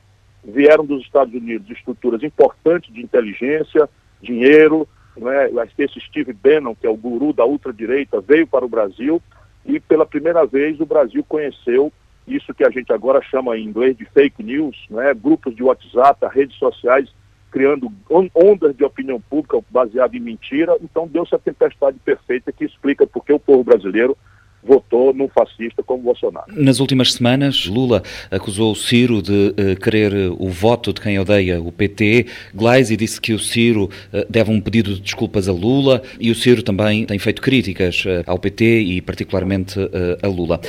Vieram 0.44 0.86
dos 0.86 1.04
Estados 1.04 1.34
Unidos 1.34 1.70
estruturas 1.70 2.24
importantes 2.24 2.94
de 2.94 3.02
inteligência, 3.02 3.90
dinheiro, 4.22 4.88
né? 5.18 5.50
esse 5.78 6.00
Steve 6.00 6.32
Bannon, 6.32 6.74
que 6.74 6.88
é 6.88 6.90
o 6.90 6.96
guru 6.96 7.34
da 7.34 7.46
ultradireita, 7.46 8.22
veio 8.22 8.48
para 8.48 8.66
o 8.66 8.70
Brasil 8.70 9.22
e 9.66 9.80
pela 9.80 10.06
primeira 10.06 10.46
vez 10.46 10.80
o 10.80 10.86
Brasil 10.86 11.24
conheceu 11.28 11.92
isso 12.26 12.54
que 12.54 12.64
a 12.64 12.70
gente 12.70 12.94
agora 12.94 13.22
chama 13.22 13.58
em 13.58 13.66
inglês 13.66 13.98
de 13.98 14.06
fake 14.06 14.42
news, 14.42 14.78
né? 14.90 15.14
grupos 15.14 15.54
de 15.54 15.64
WhatsApp, 15.64 16.26
redes 16.32 16.58
sociais 16.58 17.10
criando 17.52 17.92
ondas 18.34 18.76
de 18.76 18.84
opinião 18.84 19.20
pública 19.20 19.60
baseada 19.70 20.16
em 20.16 20.22
mentira. 20.22 20.78
Então 20.82 21.08
deu-se 21.08 21.36
a 21.36 21.40
tempestade 21.40 22.00
perfeita 22.04 22.52
que 22.52 22.66
explica 22.66 23.06
por 23.06 23.26
que 23.26 23.34
o 23.34 23.40
povo 23.40 23.64
brasileiro 23.64 24.18
votou 24.64 25.14
num 25.14 25.28
fascista 25.28 25.84
como 25.84 26.04
Bolsonaro. 26.04 26.46
Nas 26.56 26.80
últimas 26.80 27.14
semanas, 27.14 27.66
Lula 27.66 28.04
acusou 28.30 28.72
o 28.72 28.76
Ciro 28.76 29.22
de 29.22 29.54
uh, 29.58 29.80
querer 29.80 30.14
uh, 30.14 30.36
o 30.40 30.50
voto 30.50 30.94
de 30.94 31.02
quem 31.02 31.20
odeia 31.20 31.62
o 31.62 31.72
PT. 31.72 32.28
Gleisi 32.54 32.96
disse 32.96 33.20
que 33.20 33.34
o 33.34 33.40
Ciro 33.40 33.86
uh, 33.86 34.26
deve 34.30 34.52
um 34.52 34.62
pedido 34.62 34.94
de 34.94 35.02
desculpas 35.02 35.48
a 35.48 35.52
Lula 35.52 36.02
e 36.20 36.32
o 36.32 36.36
Ciro 36.36 36.64
também 36.64 37.06
tem 37.06 37.18
feito 37.20 37.42
críticas 37.42 38.04
ao 38.26 38.38
PT 38.38 38.82
e 38.82 39.02
particularmente 39.02 39.80
a 40.22 40.28
Lula. 40.28 40.60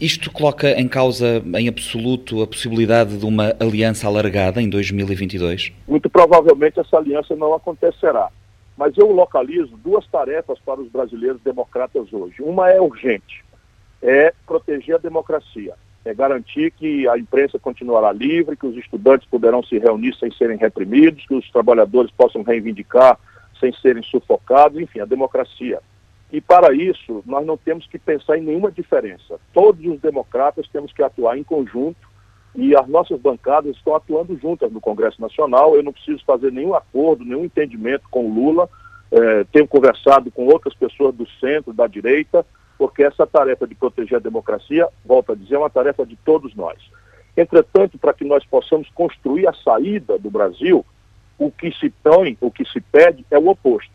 Isto 0.00 0.30
coloca 0.30 0.78
em 0.80 0.88
causa, 0.88 1.42
em 1.56 1.68
absoluto, 1.68 2.42
a 2.42 2.46
possibilidade 2.46 3.16
de 3.16 3.24
uma 3.24 3.54
aliança 3.60 4.06
alargada 4.06 4.60
em 4.60 4.68
2022? 4.68 5.72
Muito 5.86 6.08
provavelmente 6.10 6.80
essa 6.80 6.96
aliança 6.96 7.34
não 7.36 7.54
acontecerá. 7.54 8.30
Mas 8.76 8.96
eu 8.96 9.10
localizo 9.10 9.76
duas 9.78 10.06
tarefas 10.06 10.58
para 10.60 10.80
os 10.80 10.88
brasileiros 10.88 11.40
democratas 11.42 12.12
hoje. 12.12 12.42
Uma 12.42 12.70
é 12.70 12.80
urgente, 12.80 13.44
é 14.02 14.34
proteger 14.46 14.96
a 14.96 14.98
democracia, 14.98 15.74
é 16.04 16.12
garantir 16.12 16.70
que 16.72 17.08
a 17.08 17.18
imprensa 17.18 17.58
continuará 17.58 18.12
livre, 18.12 18.56
que 18.56 18.66
os 18.66 18.76
estudantes 18.76 19.26
poderão 19.28 19.62
se 19.62 19.78
reunir 19.78 20.14
sem 20.16 20.30
serem 20.32 20.58
reprimidos, 20.58 21.26
que 21.26 21.34
os 21.34 21.50
trabalhadores 21.50 22.10
possam 22.12 22.42
reivindicar 22.42 23.18
sem 23.58 23.72
serem 23.72 24.02
sufocados, 24.02 24.78
enfim, 24.78 25.00
a 25.00 25.06
democracia. 25.06 25.80
E 26.30 26.40
para 26.40 26.74
isso, 26.74 27.22
nós 27.24 27.46
não 27.46 27.56
temos 27.56 27.86
que 27.86 27.98
pensar 27.98 28.36
em 28.36 28.42
nenhuma 28.42 28.70
diferença. 28.70 29.40
Todos 29.52 29.84
os 29.86 30.00
democratas 30.00 30.68
temos 30.68 30.92
que 30.92 31.02
atuar 31.02 31.38
em 31.38 31.44
conjunto 31.44 32.05
e 32.56 32.74
as 32.74 32.88
nossas 32.88 33.20
bancadas 33.20 33.76
estão 33.76 33.94
atuando 33.94 34.36
juntas 34.38 34.72
no 34.72 34.80
Congresso 34.80 35.20
Nacional. 35.20 35.76
Eu 35.76 35.82
não 35.82 35.92
preciso 35.92 36.24
fazer 36.24 36.50
nenhum 36.50 36.74
acordo, 36.74 37.24
nenhum 37.24 37.44
entendimento 37.44 38.04
com 38.10 38.26
o 38.26 38.34
Lula. 38.34 38.68
É, 39.12 39.44
tenho 39.52 39.68
conversado 39.68 40.30
com 40.30 40.46
outras 40.46 40.74
pessoas 40.74 41.14
do 41.14 41.28
centro, 41.38 41.72
da 41.72 41.86
direita, 41.86 42.44
porque 42.78 43.02
essa 43.02 43.26
tarefa 43.26 43.66
de 43.66 43.74
proteger 43.74 44.16
a 44.16 44.20
democracia, 44.20 44.88
volto 45.04 45.32
a 45.32 45.34
dizer, 45.34 45.54
é 45.54 45.58
uma 45.58 45.70
tarefa 45.70 46.04
de 46.04 46.16
todos 46.16 46.54
nós. 46.54 46.78
Entretanto, 47.36 47.98
para 47.98 48.14
que 48.14 48.24
nós 48.24 48.44
possamos 48.46 48.88
construir 48.90 49.46
a 49.46 49.52
saída 49.52 50.18
do 50.18 50.30
Brasil, 50.30 50.84
o 51.38 51.50
que 51.50 51.70
se 51.72 51.90
põe, 52.02 52.36
o 52.40 52.50
que 52.50 52.64
se 52.64 52.80
pede 52.80 53.24
é 53.30 53.38
o 53.38 53.48
oposto. 53.48 53.90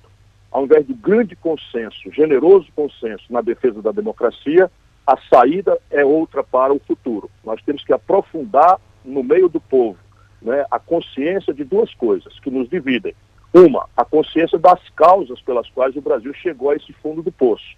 Ao 0.51 0.63
invés 0.63 0.85
de 0.85 0.93
grande 0.93 1.35
consenso, 1.35 2.11
generoso 2.11 2.67
consenso 2.75 3.23
na 3.29 3.41
defesa 3.41 3.81
da 3.81 3.91
democracia, 3.91 4.69
a 5.05 5.17
saída 5.33 5.77
é 5.89 6.05
outra 6.05 6.43
para 6.43 6.73
o 6.73 6.79
futuro. 6.79 7.29
Nós 7.43 7.61
temos 7.63 7.83
que 7.83 7.93
aprofundar 7.93 8.79
no 9.03 9.23
meio 9.23 9.49
do 9.49 9.59
povo 9.59 9.97
né, 10.41 10.65
a 10.69 10.79
consciência 10.79 11.53
de 11.53 11.63
duas 11.63 11.93
coisas 11.93 12.39
que 12.39 12.49
nos 12.49 12.69
dividem. 12.69 13.13
Uma, 13.53 13.87
a 13.97 14.05
consciência 14.05 14.57
das 14.57 14.79
causas 14.89 15.41
pelas 15.41 15.69
quais 15.69 15.95
o 15.95 16.01
Brasil 16.01 16.33
chegou 16.33 16.69
a 16.69 16.75
esse 16.75 16.93
fundo 16.93 17.21
do 17.21 17.31
poço. 17.31 17.75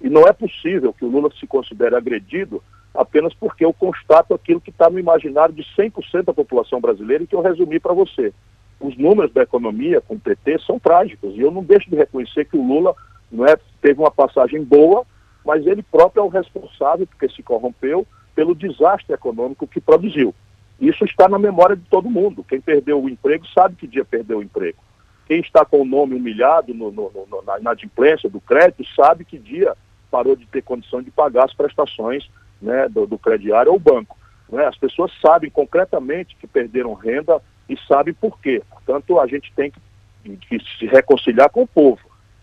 E 0.00 0.10
não 0.10 0.26
é 0.26 0.32
possível 0.32 0.92
que 0.92 1.04
o 1.04 1.08
Lula 1.08 1.30
se 1.38 1.46
considere 1.46 1.96
agredido 1.96 2.62
apenas 2.94 3.34
porque 3.34 3.64
eu 3.64 3.72
constato 3.72 4.34
aquilo 4.34 4.60
que 4.60 4.70
está 4.70 4.88
no 4.88 4.98
imaginário 4.98 5.54
de 5.54 5.64
100% 5.76 6.24
da 6.24 6.32
população 6.32 6.80
brasileira 6.80 7.24
e 7.24 7.26
que 7.26 7.34
eu 7.34 7.40
resumi 7.40 7.80
para 7.80 7.92
você. 7.92 8.32
Os 8.78 8.96
números 8.96 9.32
da 9.32 9.42
economia 9.42 10.00
com 10.00 10.14
o 10.14 10.20
PT 10.20 10.60
são 10.60 10.78
trágicos 10.78 11.34
e 11.34 11.40
eu 11.40 11.50
não 11.50 11.64
deixo 11.64 11.88
de 11.90 11.96
reconhecer 11.96 12.44
que 12.44 12.56
o 12.56 12.66
Lula 12.66 12.94
não 13.32 13.46
é, 13.46 13.56
teve 13.80 13.98
uma 13.98 14.10
passagem 14.10 14.62
boa, 14.62 15.04
mas 15.44 15.66
ele 15.66 15.82
próprio 15.82 16.20
é 16.20 16.24
o 16.24 16.28
responsável, 16.28 17.06
porque 17.06 17.28
se 17.28 17.42
corrompeu, 17.42 18.06
pelo 18.34 18.54
desastre 18.54 19.14
econômico 19.14 19.66
que 19.66 19.80
produziu. 19.80 20.34
Isso 20.80 21.04
está 21.04 21.28
na 21.28 21.38
memória 21.38 21.76
de 21.76 21.84
todo 21.84 22.10
mundo. 22.10 22.44
Quem 22.44 22.60
perdeu 22.60 23.00
o 23.02 23.08
emprego 23.08 23.46
sabe 23.48 23.76
que 23.76 23.86
dia 23.86 24.04
perdeu 24.04 24.38
o 24.38 24.42
emprego. 24.42 24.78
Quem 25.26 25.40
está 25.40 25.64
com 25.64 25.80
o 25.80 25.84
nome 25.84 26.14
humilhado 26.14 26.74
no, 26.74 26.90
no, 26.90 27.10
no, 27.10 27.42
na 27.42 27.58
inadimplência 27.58 28.28
do 28.28 28.40
crédito 28.40 28.84
sabe 28.94 29.24
que 29.24 29.38
dia 29.38 29.74
parou 30.10 30.36
de 30.36 30.46
ter 30.46 30.62
condição 30.62 31.02
de 31.02 31.10
pagar 31.10 31.44
as 31.44 31.54
prestações 31.54 32.28
né, 32.60 32.88
do, 32.88 33.06
do 33.06 33.18
crediário 33.18 33.72
ou 33.72 33.78
banco. 33.78 34.16
Né? 34.50 34.66
As 34.66 34.76
pessoas 34.76 35.12
sabem 35.20 35.50
concretamente 35.50 36.36
que 36.36 36.46
perderam 36.46 36.92
renda 36.92 37.40
e 37.68 37.76
sabem 37.88 38.12
por 38.12 38.38
quê. 38.40 38.62
Portanto, 38.70 39.18
a 39.18 39.26
gente 39.26 39.52
tem 39.54 39.70
que, 39.70 40.36
que 40.36 40.58
se 40.78 40.86
reconciliar 40.86 41.50
com 41.50 41.62
o 41.62 41.66
povo. 41.66 42.02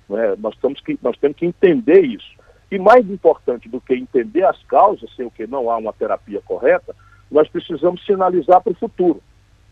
Né? 0.10 0.36
Nós, 0.40 0.56
temos 0.58 0.82
que, 0.82 0.98
nós 1.02 1.18
temos 1.18 1.38
que 1.38 1.46
entender 1.46 2.02
isso. 2.02 2.32
E 2.72 2.80
mais 2.80 3.08
importante 3.10 3.68
do 3.68 3.82
que 3.82 3.94
entender 3.94 4.46
as 4.46 4.64
causas, 4.64 5.14
sem 5.18 5.26
o 5.26 5.32
que 5.32 5.46
não 5.46 5.70
há 5.70 5.76
uma 5.76 5.92
terapia 5.92 6.42
correta, 6.42 6.96
nós 7.30 7.50
precisamos 7.50 8.04
sinalizar 8.06 8.62
para 8.62 8.72
o 8.72 8.76
futuro. 8.76 9.22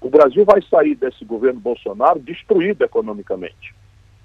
O 0.02 0.10
Brasil 0.10 0.44
vai 0.44 0.62
sair 0.64 0.96
desse 0.96 1.24
governo 1.24 1.62
Bolsonaro 1.62 2.20
destruído 2.20 2.84
economicamente. 2.84 3.74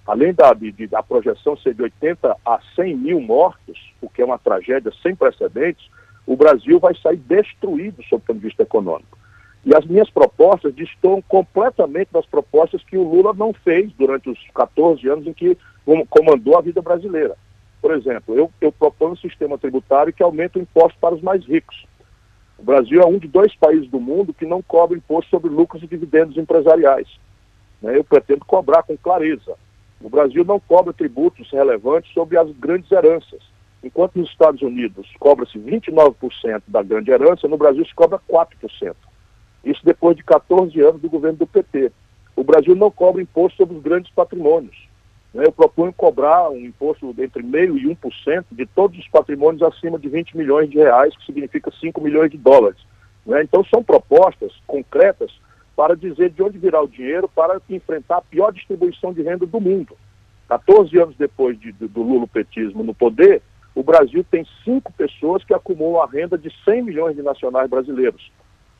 Além 0.05 0.35
da, 0.35 0.53
de, 0.53 0.87
da 0.89 1.03
projeção 1.05 1.57
ser 1.57 1.75
de 1.75 1.83
80 1.83 2.37
a 2.45 2.61
100 2.75 2.97
mil 2.97 3.21
mortos, 3.21 3.79
o 4.03 4.11
que 4.11 4.21
é 4.21 4.25
uma 4.25 4.39
tragédia 4.39 4.93
sem 5.03 5.15
precedentes, 5.15 5.89
o 6.27 6.37
Brasil 6.37 6.81
vai 6.81 6.97
sair 6.97 7.17
destruído 7.17 8.03
sob 8.05 8.23
o 8.23 8.27
ponto 8.27 8.39
de 8.39 8.47
vista 8.47 8.65
econômico. 8.65 9.17
E 9.65 9.75
as 9.75 9.87
minhas 9.87 10.11
propostas 10.11 10.75
distorcem 10.75 11.23
completamente 11.29 12.09
das 12.13 12.27
propostas 12.27 12.83
que 12.83 12.97
o 12.97 13.09
Lula 13.09 13.33
não 13.33 13.53
fez 13.53 13.93
durante 13.93 14.29
os 14.29 14.39
14 14.53 15.09
anos 15.09 15.27
em 15.27 15.33
que 15.33 15.57
comandou 16.11 16.59
a 16.59 16.61
vida 16.61 16.83
brasileira. 16.83 17.37
Por 17.85 17.93
exemplo, 17.93 18.35
eu, 18.35 18.51
eu 18.63 18.73
proponho 18.73 19.13
um 19.13 19.17
sistema 19.17 19.59
tributário 19.59 20.11
que 20.11 20.23
aumenta 20.23 20.59
o 20.59 20.63
imposto 20.63 20.99
para 20.99 21.15
os 21.15 21.21
mais 21.21 21.45
ricos. 21.45 21.85
O 22.59 22.63
Brasil 22.63 23.03
é 23.03 23.05
um 23.05 23.19
de 23.19 23.29
dois 23.29 23.55
países 23.57 23.91
do 23.91 24.01
mundo 24.01 24.33
que 24.33 24.47
não 24.47 24.63
cobra 24.63 24.97
imposto 24.97 25.29
sobre 25.29 25.51
lucros 25.51 25.83
e 25.83 25.87
dividendos 25.87 26.39
empresariais. 26.39 27.07
Né? 27.83 27.99
Eu 27.99 28.03
pretendo 28.03 28.43
cobrar 28.47 28.85
com 28.85 28.97
clareza. 28.97 29.55
O 30.01 30.09
Brasil 30.09 30.47
não 30.47 30.59
cobra 30.59 30.95
tributos 30.95 31.51
relevantes 31.51 32.11
sobre 32.15 32.39
as 32.39 32.51
grandes 32.53 32.91
heranças. 32.91 33.43
Enquanto 33.83 34.19
nos 34.19 34.31
Estados 34.31 34.63
Unidos 34.63 35.07
cobra-se 35.21 35.59
29% 35.59 36.63
da 36.67 36.83
grande 36.83 37.11
herança, 37.11 37.47
no 37.47 37.59
Brasil 37.59 37.85
se 37.85 37.95
cobra 37.95 38.19
4%. 38.19 38.95
Isso 39.63 39.85
depois 39.85 40.17
de 40.17 40.25
14 40.25 40.81
anos 40.81 41.03
do 41.03 41.11
governo 41.11 41.37
do 41.37 41.47
PT. 41.47 41.93
O 42.35 42.45
Brasil 42.45 42.75
não 42.75 42.91
cobra 42.91 43.21
imposto 43.21 43.59
sobre 43.59 43.77
os 43.77 43.83
grandes 43.83 44.11
patrimônios. 44.15 44.89
Eu 45.35 45.51
proponho 45.51 45.93
cobrar 45.93 46.49
um 46.49 46.59
imposto 46.59 47.13
entre 47.19 47.43
meio 47.43 47.77
e 47.77 47.87
1% 47.87 48.45
de 48.53 48.67
todos 48.67 48.97
os 48.97 49.09
patrimônios 49.09 49.63
acima 49.63 49.99
de 49.99 50.09
20 50.09 50.37
milhões 50.37 50.71
de 50.71 50.79
reais, 50.79 51.17
que 51.17 51.27
significa 51.27 51.73
5 51.81 52.01
milhões 52.01 52.31
de 52.31 52.39
dólares. 52.39 52.79
Né? 53.27 53.43
Então 53.43 53.65
são 53.65 53.83
propostas 53.83 54.53
concretas 54.65 55.33
para 55.75 55.97
dizer 55.97 56.31
de 56.31 56.41
onde 56.41 56.57
virá 56.57 56.81
o 56.81 56.89
dinheiro 56.89 57.29
para 57.29 57.61
enfrentar 57.69 58.19
a 58.19 58.23
pior 58.23 58.53
distribuição 58.53 59.13
de 59.13 59.23
renda 59.23 59.45
do 59.45 59.61
mundo. 59.61 59.97
14 60.49 60.97
anos 60.99 61.17
depois 61.17 61.59
de, 61.59 61.73
do 61.73 62.03
lulopetismo 62.03 62.85
no 62.85 62.95
poder, 62.95 63.43
o 63.75 63.83
Brasil 63.83 64.25
tem 64.31 64.47
cinco 64.65 64.93
pessoas 64.93 65.43
que 65.43 65.53
acumulam 65.53 66.01
a 66.01 66.07
renda 66.07 66.39
de 66.39 66.53
100 66.65 66.83
milhões 66.83 67.17
de 67.17 67.23
nacionais 67.23 67.69
brasileiros, 67.69 68.31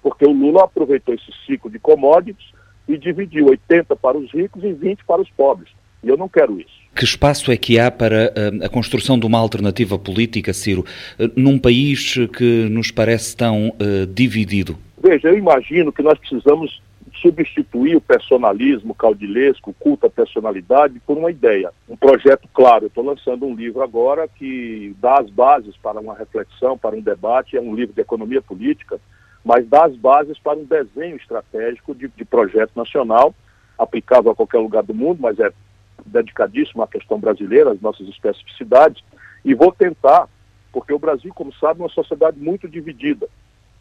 porque 0.01 0.25
o 0.25 0.33
Lula 0.33 0.65
aproveitou 0.65 1.15
esse 1.15 1.33
ciclo 1.45 1.69
de 1.69 1.81
commodities 1.81 2.53
e 2.87 2.97
dividiu 2.97 3.47
80 3.47 3.97
para 3.97 4.17
os 4.17 4.31
ricos 4.31 4.63
e 4.63 4.73
20 4.73 5.05
para 5.05 5.21
os 5.21 5.31
pobres. 5.31 5.73
E 6.05 6.09
eu 6.09 6.17
não 6.17 6.29
quero 6.29 6.61
isso. 6.61 6.85
Que 6.95 7.05
espaço 7.05 7.51
é 7.51 7.57
que 7.57 7.79
há 7.79 7.91
para 7.91 8.33
uh, 8.33 8.65
a 8.65 8.69
construção 8.69 9.19
de 9.19 9.27
uma 9.27 9.39
alternativa 9.39 9.99
política, 9.99 10.53
Ciro, 10.53 10.85
uh, 11.19 11.31
num 11.35 11.59
país 11.59 12.15
que 12.37 12.69
nos 12.71 12.91
parece 12.91 13.37
tão 13.37 13.69
uh, 13.71 14.07
dividido? 14.07 14.77
Veja, 15.03 15.29
eu 15.29 15.37
imagino 15.37 15.93
que 15.93 16.03
nós 16.03 16.19
precisamos 16.19 16.81
substituir 17.21 17.97
o 17.97 18.01
personalismo 18.01 18.95
caudilesco, 18.95 19.71
o 19.71 19.75
culto 19.75 20.07
à 20.07 20.11
personalidade, 20.11 21.01
por 21.07 21.17
uma 21.17 21.31
ideia, 21.31 21.71
um 21.89 21.97
projeto 21.97 22.49
claro. 22.53 22.85
Eu 22.85 22.89
estou 22.89 23.05
lançando 23.05 23.47
um 23.47 23.55
livro 23.55 23.83
agora 23.83 24.29
que 24.29 24.95
dá 25.01 25.21
as 25.21 25.31
bases 25.31 25.77
para 25.77 26.01
uma 26.01 26.15
reflexão, 26.15 26.77
para 26.77 26.95
um 26.95 27.01
debate, 27.01 27.57
é 27.57 27.61
um 27.61 27.75
livro 27.75 27.95
de 27.95 28.01
economia 28.01 28.43
política, 28.43 29.01
mas 29.45 29.67
dá 29.67 29.87
as 29.87 29.97
bases 29.97 30.39
para 30.39 30.59
um 30.59 30.65
desenho 30.65 31.17
estratégico 31.17 31.95
de, 31.95 32.09
de 32.09 32.25
projeto 32.25 32.73
nacional, 32.77 33.35
aplicável 33.79 34.31
a 34.31 34.35
qualquer 34.35 34.59
lugar 34.59 34.83
do 34.83 34.95
mundo, 34.95 35.19
mas 35.21 35.39
é 35.39 35.51
dedicadíssimo 36.07 36.83
à 36.83 36.89
questão 36.89 37.19
brasileira, 37.19 37.73
às 37.73 37.81
nossas 37.81 38.09
especificidades, 38.09 39.03
e 39.45 39.55
vou 39.55 39.73
tentar, 39.73 40.29
porque 40.73 40.93
o 40.93 40.99
Brasil, 40.99 41.33
como 41.35 41.53
sabe, 41.55 41.81
é 41.81 41.85
uma 41.85 41.91
sociedade 41.91 42.39
muito 42.39 42.69
dividida. 42.69 43.29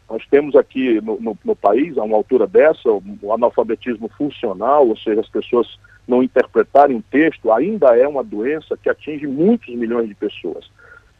Nós 0.08 0.22
temos 0.30 0.54
aqui 0.54 1.00
no, 1.00 1.18
no, 1.20 1.38
no 1.44 1.56
país, 1.56 1.96
a 1.96 2.02
uma 2.02 2.16
altura 2.16 2.46
dessa, 2.46 2.90
o, 2.90 3.02
o 3.22 3.32
analfabetismo 3.32 4.08
funcional, 4.16 4.86
ou 4.86 4.96
seja, 4.96 5.20
as 5.20 5.28
pessoas 5.28 5.78
não 6.06 6.22
interpretarem 6.22 6.96
um 6.96 7.02
texto, 7.02 7.50
ainda 7.50 7.96
é 7.96 8.06
uma 8.06 8.22
doença 8.22 8.76
que 8.76 8.90
atinge 8.90 9.26
muitos 9.26 9.74
milhões 9.74 10.08
de 10.08 10.14
pessoas. 10.14 10.70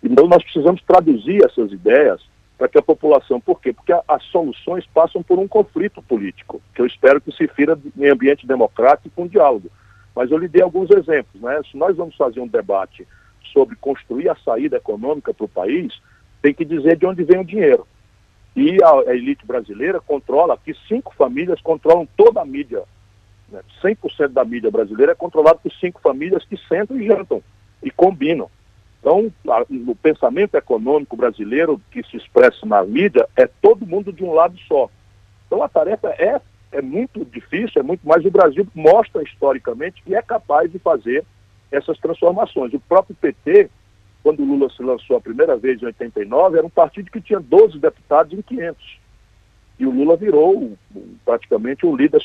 Então 0.02 0.26
nós 0.26 0.42
precisamos 0.42 0.82
traduzir 0.82 1.42
essas 1.44 1.72
ideias 1.72 2.20
para 2.58 2.68
que 2.68 2.78
a 2.78 2.82
população, 2.82 3.40
por 3.40 3.60
quê? 3.60 3.72
Porque 3.72 3.92
as 4.06 4.22
soluções 4.24 4.86
passam 4.86 5.22
por 5.22 5.38
um 5.38 5.48
conflito 5.48 6.02
político, 6.02 6.60
que 6.74 6.82
eu 6.82 6.86
espero 6.86 7.20
que 7.20 7.32
se 7.32 7.48
fira 7.48 7.78
em 7.96 8.08
ambiente 8.08 8.46
democrático 8.46 9.10
com 9.16 9.26
diálogo. 9.26 9.70
Mas 10.14 10.30
eu 10.30 10.38
lhe 10.38 10.48
dei 10.48 10.62
alguns 10.62 10.90
exemplos. 10.90 11.40
Né? 11.40 11.60
Se 11.70 11.76
nós 11.76 11.96
vamos 11.96 12.16
fazer 12.16 12.40
um 12.40 12.46
debate 12.46 13.06
sobre 13.52 13.76
construir 13.76 14.28
a 14.28 14.36
saída 14.36 14.76
econômica 14.76 15.34
para 15.34 15.44
o 15.44 15.48
país, 15.48 15.92
tem 16.40 16.54
que 16.54 16.64
dizer 16.64 16.96
de 16.96 17.06
onde 17.06 17.24
vem 17.24 17.40
o 17.40 17.44
dinheiro. 17.44 17.86
E 18.56 18.78
a, 18.82 19.14
elite 19.14 19.44
brasileira 19.44 20.00
controla, 20.00 20.54
aqui 20.54 20.74
cinco 20.86 21.14
famílias 21.14 21.60
controlam 21.60 22.06
toda 22.16 22.40
a 22.40 22.44
mídia. 22.44 22.82
Né? 23.50 23.60
100% 23.82 24.28
da 24.28 24.44
mídia 24.44 24.70
brasileira 24.70 25.12
é 25.12 25.16
controlada 25.16 25.58
por 25.58 25.72
cinco 25.72 26.00
famílias 26.00 26.44
que 26.44 26.56
sentam 26.68 26.96
e 26.96 27.06
jantam 27.06 27.42
e 27.82 27.90
combinam. 27.90 28.48
Então, 29.00 29.30
a, 29.48 29.62
o 29.90 29.94
pensamento 29.94 30.54
econômico 30.54 31.16
brasileiro 31.16 31.80
que 31.90 32.02
se 32.04 32.16
expressa 32.16 32.64
na 32.64 32.82
mídia 32.84 33.28
é 33.36 33.46
todo 33.46 33.86
mundo 33.86 34.12
de 34.12 34.24
um 34.24 34.32
lado 34.32 34.56
só. 34.68 34.88
Então, 35.46 35.62
a 35.62 35.68
tarefa 35.68 36.08
é, 36.10 36.40
é 36.74 36.82
muito 36.82 37.24
difícil, 37.24 37.80
é 37.80 37.82
muito 37.82 38.06
mais. 38.06 38.24
O 38.24 38.30
Brasil 38.30 38.66
mostra 38.74 39.22
historicamente 39.22 40.02
que 40.02 40.14
é 40.14 40.22
capaz 40.22 40.70
de 40.70 40.78
fazer 40.78 41.24
essas 41.70 41.98
transformações. 41.98 42.72
O 42.74 42.80
próprio 42.80 43.16
PT 43.16 43.70
quando 44.24 44.40
o 44.40 44.46
Lula 44.46 44.70
se 44.70 44.82
lançou 44.82 45.18
a 45.18 45.20
primeira 45.20 45.54
vez 45.54 45.82
em 45.82 45.84
89, 45.84 46.56
era 46.56 46.66
um 46.66 46.70
partido 46.70 47.10
que 47.10 47.20
tinha 47.20 47.38
12 47.38 47.78
deputados 47.78 48.32
em 48.32 48.40
500. 48.40 48.98
E 49.78 49.84
o 49.84 49.90
Lula 49.90 50.16
virou 50.16 50.72
praticamente 51.26 51.84
um 51.84 51.94
líder 51.94 52.22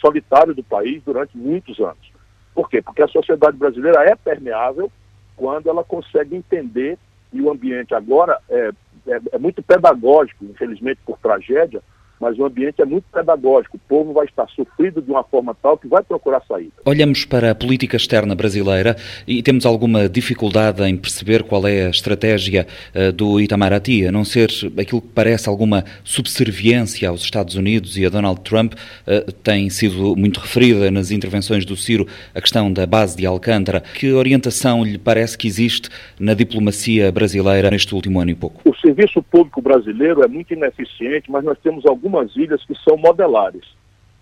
solitário 0.00 0.54
do 0.54 0.64
país 0.64 1.02
durante 1.04 1.36
muitos 1.36 1.78
anos. 1.78 2.10
Por 2.54 2.70
quê? 2.70 2.80
Porque 2.80 3.02
a 3.02 3.08
sociedade 3.08 3.58
brasileira 3.58 4.02
é 4.02 4.16
permeável 4.16 4.90
quando 5.36 5.68
ela 5.68 5.84
consegue 5.84 6.34
entender, 6.34 6.98
e 7.30 7.42
o 7.42 7.50
ambiente 7.50 7.94
agora 7.94 8.38
é, 8.48 8.70
é, 9.06 9.20
é 9.32 9.38
muito 9.38 9.62
pedagógico, 9.62 10.46
infelizmente 10.46 11.00
por 11.04 11.18
tragédia, 11.18 11.82
mas 12.22 12.38
o 12.38 12.44
ambiente 12.44 12.80
é 12.80 12.84
muito 12.84 13.04
pedagógico. 13.12 13.76
O 13.76 13.80
povo 13.88 14.12
vai 14.12 14.26
estar 14.26 14.48
sofrido 14.50 15.02
de 15.02 15.10
uma 15.10 15.24
forma 15.24 15.56
tal 15.60 15.76
que 15.76 15.88
vai 15.88 16.04
procurar 16.04 16.40
saída. 16.46 16.70
Olhamos 16.84 17.24
para 17.24 17.50
a 17.50 17.54
política 17.54 17.96
externa 17.96 18.32
brasileira 18.32 18.96
e 19.26 19.42
temos 19.42 19.66
alguma 19.66 20.08
dificuldade 20.08 20.84
em 20.84 20.96
perceber 20.96 21.42
qual 21.42 21.66
é 21.66 21.86
a 21.86 21.90
estratégia 21.90 22.64
uh, 22.94 23.10
do 23.10 23.40
Itamaraty, 23.40 24.06
a 24.06 24.12
não 24.12 24.24
ser 24.24 24.50
aquilo 24.78 25.02
que 25.02 25.08
parece 25.08 25.48
alguma 25.48 25.84
subserviência 26.04 27.08
aos 27.08 27.22
Estados 27.22 27.56
Unidos 27.56 27.98
e 27.98 28.06
a 28.06 28.08
Donald 28.08 28.40
Trump, 28.42 28.74
uh, 28.74 29.32
tem 29.42 29.68
sido 29.68 30.14
muito 30.14 30.38
referida 30.38 30.92
nas 30.92 31.10
intervenções 31.10 31.64
do 31.64 31.76
Ciro 31.76 32.06
a 32.32 32.40
questão 32.40 32.72
da 32.72 32.86
base 32.86 33.16
de 33.16 33.26
Alcântara. 33.26 33.80
Que 33.80 34.12
orientação 34.12 34.84
lhe 34.84 34.96
parece 34.96 35.36
que 35.36 35.48
existe 35.48 35.88
na 36.20 36.34
diplomacia 36.34 37.10
brasileira 37.10 37.68
neste 37.68 37.92
último 37.96 38.20
ano 38.20 38.30
e 38.30 38.34
pouco? 38.36 38.60
O 38.64 38.76
serviço 38.76 39.20
público 39.24 39.60
brasileiro 39.60 40.22
é 40.22 40.28
muito 40.28 40.54
ineficiente, 40.54 41.28
mas 41.28 41.42
nós 41.42 41.58
temos 41.58 41.84
algum 41.84 42.11
algumas 42.12 42.36
ilhas 42.36 42.64
que 42.64 42.74
são 42.74 42.96
modelares. 42.96 43.64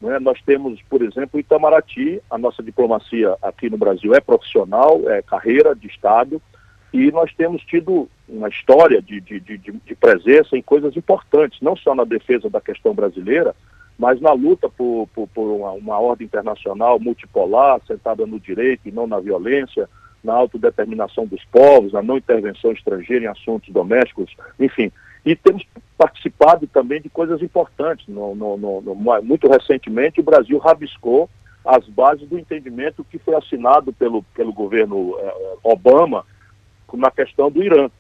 Né? 0.00 0.18
Nós 0.20 0.40
temos, 0.42 0.80
por 0.88 1.02
exemplo, 1.02 1.40
Itamaraty, 1.40 2.22
a 2.30 2.38
nossa 2.38 2.62
diplomacia 2.62 3.36
aqui 3.42 3.68
no 3.68 3.76
Brasil 3.76 4.14
é 4.14 4.20
profissional, 4.20 5.02
é 5.10 5.20
carreira 5.20 5.74
de 5.74 5.88
Estado, 5.88 6.40
e 6.92 7.10
nós 7.10 7.32
temos 7.34 7.62
tido 7.62 8.08
uma 8.28 8.48
história 8.48 9.02
de, 9.02 9.20
de, 9.20 9.40
de, 9.40 9.58
de 9.58 9.94
presença 9.94 10.56
em 10.56 10.62
coisas 10.62 10.96
importantes, 10.96 11.60
não 11.60 11.76
só 11.76 11.94
na 11.94 12.04
defesa 12.04 12.48
da 12.48 12.60
questão 12.60 12.94
brasileira, 12.94 13.54
mas 13.98 14.20
na 14.20 14.32
luta 14.32 14.68
por, 14.68 15.08
por, 15.14 15.28
por 15.28 15.44
uma, 15.44 15.72
uma, 15.72 15.98
ordem 15.98 16.24
internacional 16.24 16.98
multipolar, 16.98 17.80
sentada 17.86 18.26
no 18.26 18.40
direito 18.40 18.88
e 18.88 18.92
não 18.92 19.06
na 19.06 19.20
violência, 19.20 19.88
na 20.24 20.32
autodeterminação 20.32 21.26
dos 21.26 21.44
povos, 21.44 21.92
na 21.92 22.02
não 22.02 22.16
intervenção 22.16 22.72
estrangeira 22.72 23.26
em 23.26 23.28
assuntos 23.28 23.68
domésticos, 23.72 24.34
enfim. 24.58 24.90
E 25.24 25.36
temos 25.36 25.66
participado 25.98 26.66
também 26.66 27.00
de 27.00 27.10
coisas 27.10 27.42
importantes. 27.42 28.06
No, 28.08 28.34
no, 28.34 28.56
no, 28.56 28.94
muito 29.22 29.48
recentemente, 29.48 30.20
o 30.20 30.24
Brasil 30.24 30.58
rabiscou 30.58 31.28
as 31.64 31.86
bases 31.88 32.26
do 32.28 32.38
entendimento 32.38 33.04
que 33.04 33.18
foi 33.18 33.34
assinado 33.34 33.92
pelo, 33.92 34.22
pelo 34.34 34.52
governo 34.52 35.14
eh, 35.18 35.56
Obama 35.62 36.24
na 36.94 37.10
questão 37.10 37.50
do 37.50 37.62
Irã. 37.62 37.90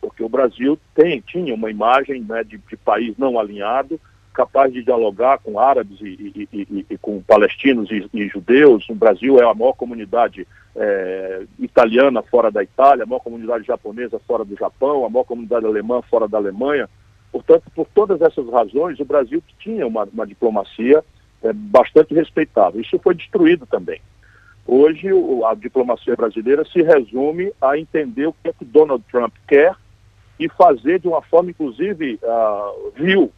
Porque 0.00 0.22
o 0.22 0.28
Brasil 0.28 0.78
tem, 0.94 1.20
tinha 1.20 1.54
uma 1.54 1.70
imagem 1.70 2.20
né, 2.22 2.42
de, 2.42 2.58
de 2.58 2.76
país 2.76 3.16
não 3.16 3.38
alinhado, 3.38 4.00
capaz 4.36 4.70
de 4.70 4.84
dialogar 4.84 5.38
com 5.38 5.58
árabes 5.58 5.98
e, 6.02 6.46
e, 6.52 6.66
e, 6.70 6.86
e 6.90 6.98
com 6.98 7.22
palestinos 7.22 7.88
e, 7.90 8.28
judeus. 8.28 8.86
O 8.90 8.94
Brasil 8.94 9.40
é 9.40 9.50
a 9.50 9.54
maior 9.54 9.72
comunidade 9.72 10.46
é, 10.76 11.44
italiana 11.58 12.22
fora 12.22 12.50
da 12.50 12.62
Itália, 12.62 13.04
a 13.04 13.06
maior 13.06 13.20
comunidade 13.20 13.66
japonesa 13.66 14.20
fora 14.26 14.44
do 14.44 14.54
Japão, 14.54 15.06
a 15.06 15.08
maior 15.08 15.24
comunidade 15.24 15.64
alemã 15.64 16.02
fora 16.02 16.28
da 16.28 16.36
Alemanha. 16.36 16.86
Portanto, 17.32 17.64
por 17.74 17.86
todas 17.94 18.20
essas 18.20 18.46
razões, 18.50 19.00
o 19.00 19.04
Brasil 19.06 19.42
tinha 19.58 19.86
uma, 19.86 20.04
uma 20.12 20.26
diplomacia 20.26 21.02
é, 21.42 21.50
bastante 21.54 22.14
respeitável. 22.14 22.78
Isso 22.78 22.98
foi 22.98 23.14
destruído 23.14 23.64
também. 23.64 24.02
Hoje, 24.66 25.10
o, 25.14 25.46
a 25.46 25.54
diplomacia 25.54 26.14
brasileira 26.14 26.62
se 26.66 26.82
resume 26.82 27.52
a 27.58 27.78
entender 27.78 28.26
o 28.26 28.34
que, 28.34 28.50
é 28.50 28.52
que 28.52 28.66
Donald 28.66 29.02
Trump 29.10 29.32
quer 29.48 29.74
e 30.38 30.46
fazer 30.50 31.00
de 31.00 31.08
uma 31.08 31.22
forma, 31.22 31.50
inclusive, 31.50 32.18
uh, 32.22 32.92
vil, 32.94 33.32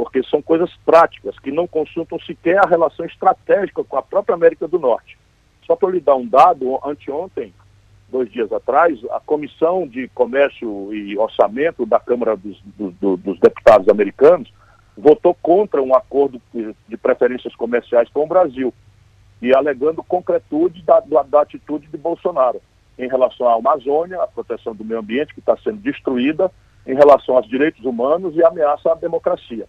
porque 0.00 0.22
são 0.22 0.40
coisas 0.40 0.74
práticas 0.82 1.38
que 1.40 1.52
não 1.52 1.66
consultam 1.66 2.18
sequer 2.20 2.56
a 2.56 2.66
relação 2.66 3.04
estratégica 3.04 3.84
com 3.84 3.98
a 3.98 4.02
própria 4.02 4.34
América 4.34 4.66
do 4.66 4.78
Norte. 4.78 5.18
Só 5.66 5.76
para 5.76 5.90
lhe 5.90 6.00
dar 6.00 6.16
um 6.16 6.26
dado, 6.26 6.80
anteontem, 6.82 7.52
dois 8.08 8.32
dias 8.32 8.50
atrás, 8.50 8.98
a 9.10 9.20
Comissão 9.20 9.86
de 9.86 10.08
Comércio 10.08 10.90
e 10.94 11.18
Orçamento 11.18 11.84
da 11.84 12.00
Câmara 12.00 12.34
dos, 12.34 12.58
do, 12.64 13.18
dos 13.18 13.38
Deputados 13.40 13.90
Americanos 13.90 14.50
votou 14.96 15.34
contra 15.34 15.82
um 15.82 15.94
acordo 15.94 16.40
de 16.88 16.96
preferências 16.96 17.54
comerciais 17.54 18.08
com 18.08 18.24
o 18.24 18.26
Brasil 18.26 18.72
e 19.42 19.54
alegando 19.54 20.02
concretude 20.02 20.80
da, 20.80 21.00
da 21.00 21.42
atitude 21.42 21.88
de 21.88 21.98
Bolsonaro 21.98 22.62
em 22.98 23.06
relação 23.06 23.46
à 23.46 23.54
Amazônia, 23.56 24.22
a 24.22 24.26
proteção 24.26 24.74
do 24.74 24.82
meio 24.82 25.00
ambiente 25.00 25.34
que 25.34 25.40
está 25.40 25.58
sendo 25.58 25.76
destruída, 25.76 26.50
em 26.86 26.94
relação 26.94 27.36
aos 27.36 27.46
direitos 27.46 27.84
humanos 27.84 28.34
e 28.34 28.42
ameaça 28.42 28.92
à 28.92 28.94
democracia. 28.94 29.68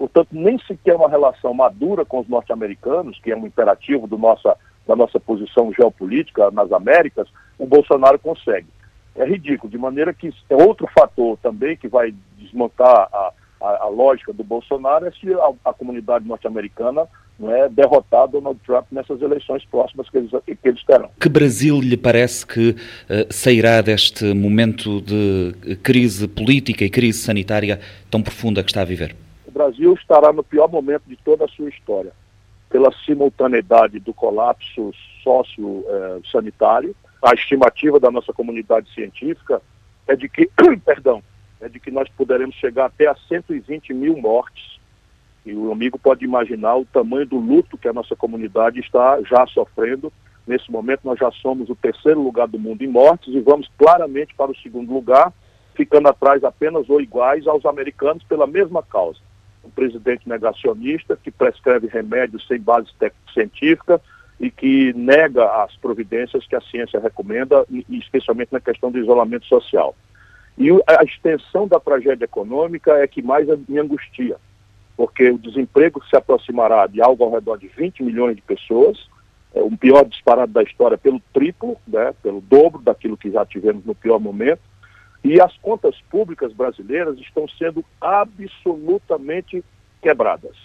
Portanto, 0.00 0.28
nem 0.32 0.58
sequer 0.60 0.96
uma 0.96 1.10
relação 1.10 1.52
madura 1.52 2.06
com 2.06 2.20
os 2.20 2.26
norte-americanos, 2.26 3.20
que 3.22 3.30
é 3.30 3.36
um 3.36 3.46
imperativo 3.46 4.06
do 4.06 4.16
nossa, 4.16 4.56
da 4.88 4.96
nossa 4.96 5.20
posição 5.20 5.70
geopolítica 5.74 6.50
nas 6.52 6.72
Américas, 6.72 7.28
o 7.58 7.66
Bolsonaro 7.66 8.18
consegue. 8.18 8.68
É 9.14 9.26
ridículo, 9.26 9.70
de 9.70 9.76
maneira 9.76 10.14
que 10.14 10.32
é 10.48 10.56
outro 10.56 10.88
fator 10.98 11.36
também 11.42 11.76
que 11.76 11.86
vai 11.86 12.14
desmontar 12.38 13.10
a, 13.12 13.32
a, 13.60 13.82
a 13.82 13.88
lógica 13.88 14.32
do 14.32 14.42
Bolsonaro 14.42 15.04
é 15.04 15.10
se 15.10 15.34
a, 15.34 15.52
a 15.66 15.74
comunidade 15.74 16.26
norte-americana 16.26 17.06
não 17.38 17.54
é, 17.54 17.68
derrotar 17.68 18.26
Donald 18.26 18.58
Trump 18.64 18.86
nessas 18.90 19.20
eleições 19.20 19.66
próximas 19.66 20.08
que 20.08 20.16
eles, 20.16 20.30
que 20.30 20.56
eles 20.66 20.82
terão. 20.82 21.10
Que 21.20 21.28
Brasil 21.28 21.78
lhe 21.78 21.98
parece 21.98 22.46
que 22.46 22.70
uh, 22.70 22.74
sairá 23.28 23.82
deste 23.82 24.32
momento 24.32 25.02
de 25.02 25.76
crise 25.82 26.26
política 26.26 26.86
e 26.86 26.88
crise 26.88 27.18
sanitária 27.18 27.78
tão 28.10 28.22
profunda 28.22 28.62
que 28.62 28.70
está 28.70 28.80
a 28.80 28.86
viver? 28.86 29.14
O 29.50 29.52
Brasil 29.52 29.92
estará 29.94 30.32
no 30.32 30.44
pior 30.44 30.70
momento 30.70 31.02
de 31.06 31.16
toda 31.16 31.44
a 31.44 31.48
sua 31.48 31.68
história, 31.68 32.12
pela 32.68 32.92
simultaneidade 33.04 33.98
do 33.98 34.14
colapso 34.14 34.92
sócio-sanitário. 35.24 36.94
a 37.20 37.34
estimativa 37.34 38.00
da 38.00 38.10
nossa 38.10 38.32
comunidade 38.32 38.88
científica 38.94 39.60
é 40.06 40.14
de 40.14 40.28
que, 40.28 40.48
perdão, 40.86 41.22
é 41.60 41.68
de 41.68 41.78
que 41.80 41.90
nós 41.90 42.08
poderemos 42.16 42.54
chegar 42.54 42.86
até 42.86 43.08
a 43.08 43.16
120 43.28 43.92
mil 43.92 44.16
mortes. 44.16 44.78
E 45.44 45.52
o 45.52 45.72
amigo 45.72 45.98
pode 45.98 46.24
imaginar 46.24 46.76
o 46.76 46.86
tamanho 46.86 47.26
do 47.26 47.38
luto 47.38 47.76
que 47.76 47.88
a 47.88 47.92
nossa 47.92 48.14
comunidade 48.14 48.78
está 48.78 49.20
já 49.22 49.46
sofrendo. 49.48 50.12
Nesse 50.46 50.70
momento, 50.70 51.00
nós 51.04 51.18
já 51.18 51.30
somos 51.32 51.68
o 51.68 51.74
terceiro 51.74 52.22
lugar 52.22 52.46
do 52.46 52.58
mundo 52.58 52.82
em 52.82 52.88
mortes 52.88 53.34
e 53.34 53.40
vamos 53.40 53.68
claramente 53.76 54.34
para 54.34 54.50
o 54.50 54.56
segundo 54.56 54.92
lugar, 54.92 55.32
ficando 55.74 56.08
atrás 56.08 56.44
apenas 56.44 56.88
ou 56.88 57.00
iguais 57.00 57.46
aos 57.46 57.66
americanos 57.66 58.22
pela 58.24 58.46
mesma 58.46 58.82
causa 58.82 59.18
um 59.70 59.72
presidente 59.72 60.28
negacionista 60.28 61.16
que 61.16 61.30
prescreve 61.30 61.86
remédios 61.86 62.46
sem 62.46 62.60
base 62.60 62.88
científica 63.32 64.00
e 64.38 64.50
que 64.50 64.92
nega 64.94 65.44
as 65.62 65.76
providências 65.76 66.46
que 66.46 66.56
a 66.56 66.60
ciência 66.60 66.98
recomenda, 66.98 67.64
e, 67.70 67.84
especialmente 67.90 68.52
na 68.52 68.60
questão 68.60 68.90
do 68.90 68.98
isolamento 68.98 69.46
social. 69.46 69.94
E 70.58 70.70
a 70.86 71.04
extensão 71.04 71.68
da 71.68 71.78
tragédia 71.78 72.24
econômica 72.24 72.92
é 72.92 73.06
que 73.06 73.22
mais 73.22 73.46
me 73.68 73.78
angustia, 73.78 74.36
porque 74.96 75.30
o 75.30 75.38
desemprego 75.38 76.02
se 76.06 76.16
aproximará 76.16 76.86
de 76.86 77.00
algo 77.00 77.22
ao 77.24 77.32
redor 77.32 77.58
de 77.58 77.68
20 77.68 78.02
milhões 78.02 78.34
de 78.34 78.42
pessoas, 78.42 79.08
é 79.54 79.60
o 79.60 79.76
pior 79.76 80.04
disparado 80.04 80.52
da 80.52 80.62
história 80.62 80.96
pelo 80.96 81.20
triplo, 81.32 81.76
né, 81.86 82.14
pelo 82.22 82.40
dobro 82.40 82.80
daquilo 82.80 83.16
que 83.16 83.30
já 83.30 83.44
tivemos 83.44 83.84
no 83.84 83.94
pior 83.94 84.18
momento, 84.18 84.60
e 85.22 85.40
as 85.40 85.56
contas 85.58 85.96
públicas 86.10 86.52
brasileiras 86.52 87.18
estão 87.18 87.46
sendo 87.48 87.84
absolutamente 88.00 89.62
quebradas. 90.00 90.56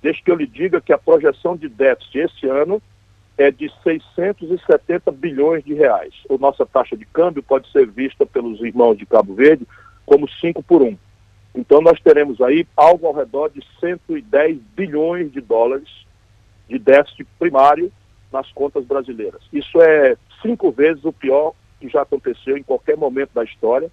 Desde 0.00 0.22
que 0.22 0.30
eu 0.30 0.36
lhe 0.36 0.46
diga 0.46 0.80
que 0.80 0.92
a 0.92 0.98
projeção 0.98 1.56
de 1.56 1.68
déficit 1.68 2.18
esse 2.18 2.46
ano 2.48 2.82
é 3.36 3.50
de 3.50 3.70
670 3.82 5.10
bilhões 5.12 5.64
de 5.64 5.74
reais. 5.74 6.14
A 6.28 6.36
nossa 6.38 6.66
taxa 6.66 6.96
de 6.96 7.04
câmbio 7.04 7.42
pode 7.42 7.70
ser 7.70 7.86
vista 7.86 8.26
pelos 8.26 8.60
irmãos 8.60 8.96
de 8.96 9.06
Cabo 9.06 9.34
Verde 9.34 9.66
como 10.04 10.28
5 10.28 10.62
por 10.62 10.82
1. 10.82 10.96
Então 11.54 11.80
nós 11.80 12.00
teremos 12.00 12.40
aí 12.40 12.66
algo 12.76 13.06
ao 13.06 13.12
redor 13.12 13.50
de 13.50 13.62
110 13.78 14.58
bilhões 14.74 15.30
de 15.32 15.40
dólares 15.40 15.88
de 16.68 16.78
déficit 16.78 17.26
primário 17.38 17.92
nas 18.32 18.50
contas 18.52 18.84
brasileiras. 18.84 19.42
Isso 19.52 19.80
é 19.80 20.16
cinco 20.40 20.70
vezes 20.70 21.04
o 21.04 21.12
pior 21.12 21.54
que 21.82 21.92
já 21.92 22.02
aconteceu 22.02 22.56
em 22.56 22.62
qualquer 22.62 22.96
momento 22.96 23.30
da 23.34 23.44
história. 23.44 23.90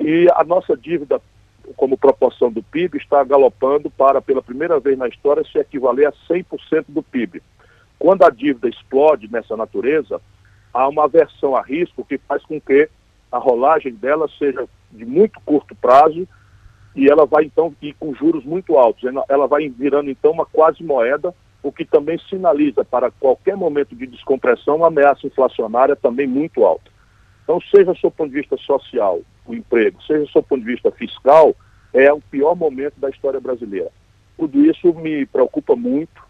E 0.00 0.26
a 0.34 0.42
nossa 0.42 0.76
dívida 0.76 1.20
como 1.76 1.96
proporção 1.96 2.50
do 2.50 2.62
PIB, 2.62 2.98
está 2.98 3.22
galopando 3.22 3.90
para, 3.90 4.20
pela 4.20 4.42
primeira 4.42 4.80
vez 4.80 4.98
na 4.98 5.08
história, 5.08 5.44
se 5.44 5.58
equivaler 5.58 6.08
a 6.08 6.12
100% 6.28 6.86
do 6.88 7.02
PIB. 7.02 7.42
Quando 7.98 8.22
a 8.24 8.30
dívida 8.30 8.68
explode 8.68 9.30
nessa 9.30 9.56
natureza, 9.56 10.20
há 10.72 10.88
uma 10.88 11.04
aversão 11.04 11.54
a 11.54 11.62
risco 11.62 12.04
que 12.04 12.18
faz 12.18 12.42
com 12.44 12.60
que 12.60 12.88
a 13.30 13.38
rolagem 13.38 13.92
dela 13.92 14.28
seja 14.38 14.66
de 14.90 15.04
muito 15.04 15.38
curto 15.44 15.74
prazo 15.74 16.26
e 16.96 17.08
ela 17.08 17.24
vai 17.24 17.44
então 17.44 17.72
ir 17.80 17.94
com 17.94 18.14
juros 18.14 18.44
muito 18.44 18.76
altos. 18.76 19.08
Ela 19.28 19.46
vai 19.46 19.68
virando 19.68 20.10
então 20.10 20.32
uma 20.32 20.46
quase 20.46 20.82
moeda, 20.82 21.32
o 21.62 21.70
que 21.70 21.84
também 21.84 22.18
sinaliza 22.28 22.84
para 22.84 23.10
qualquer 23.10 23.56
momento 23.56 23.94
de 23.94 24.06
descompressão 24.06 24.76
uma 24.76 24.88
ameaça 24.88 25.26
inflacionária 25.26 25.94
também 25.94 26.26
muito 26.26 26.64
alta. 26.64 26.90
Então, 27.50 27.60
seja 27.62 27.92
do 27.92 28.10
ponto 28.12 28.30
de 28.30 28.36
vista 28.36 28.56
social, 28.58 29.22
o 29.44 29.52
emprego, 29.52 30.00
seja 30.04 30.24
do 30.32 30.42
ponto 30.44 30.60
de 30.60 30.72
vista 30.72 30.88
fiscal, 30.92 31.52
é 31.92 32.12
o 32.12 32.20
pior 32.20 32.54
momento 32.54 32.94
da 32.98 33.10
história 33.10 33.40
brasileira. 33.40 33.90
Tudo 34.38 34.64
isso 34.64 34.94
me 34.94 35.26
preocupa 35.26 35.74
muito, 35.74 36.22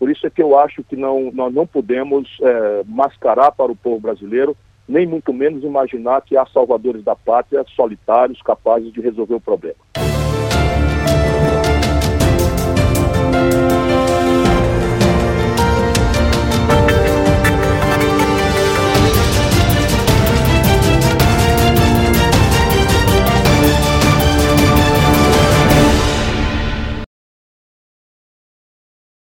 por 0.00 0.10
isso 0.10 0.26
é 0.26 0.30
que 0.30 0.42
eu 0.42 0.58
acho 0.58 0.82
que 0.82 0.96
não, 0.96 1.30
nós 1.30 1.54
não 1.54 1.64
podemos 1.64 2.28
é, 2.42 2.82
mascarar 2.88 3.52
para 3.52 3.70
o 3.70 3.76
povo 3.76 4.00
brasileiro, 4.00 4.56
nem 4.88 5.06
muito 5.06 5.32
menos 5.32 5.62
imaginar 5.62 6.22
que 6.22 6.36
há 6.36 6.44
salvadores 6.46 7.04
da 7.04 7.14
pátria 7.14 7.64
solitários 7.76 8.42
capazes 8.42 8.92
de 8.92 9.00
resolver 9.00 9.34
o 9.34 9.40
problema. 9.40 9.83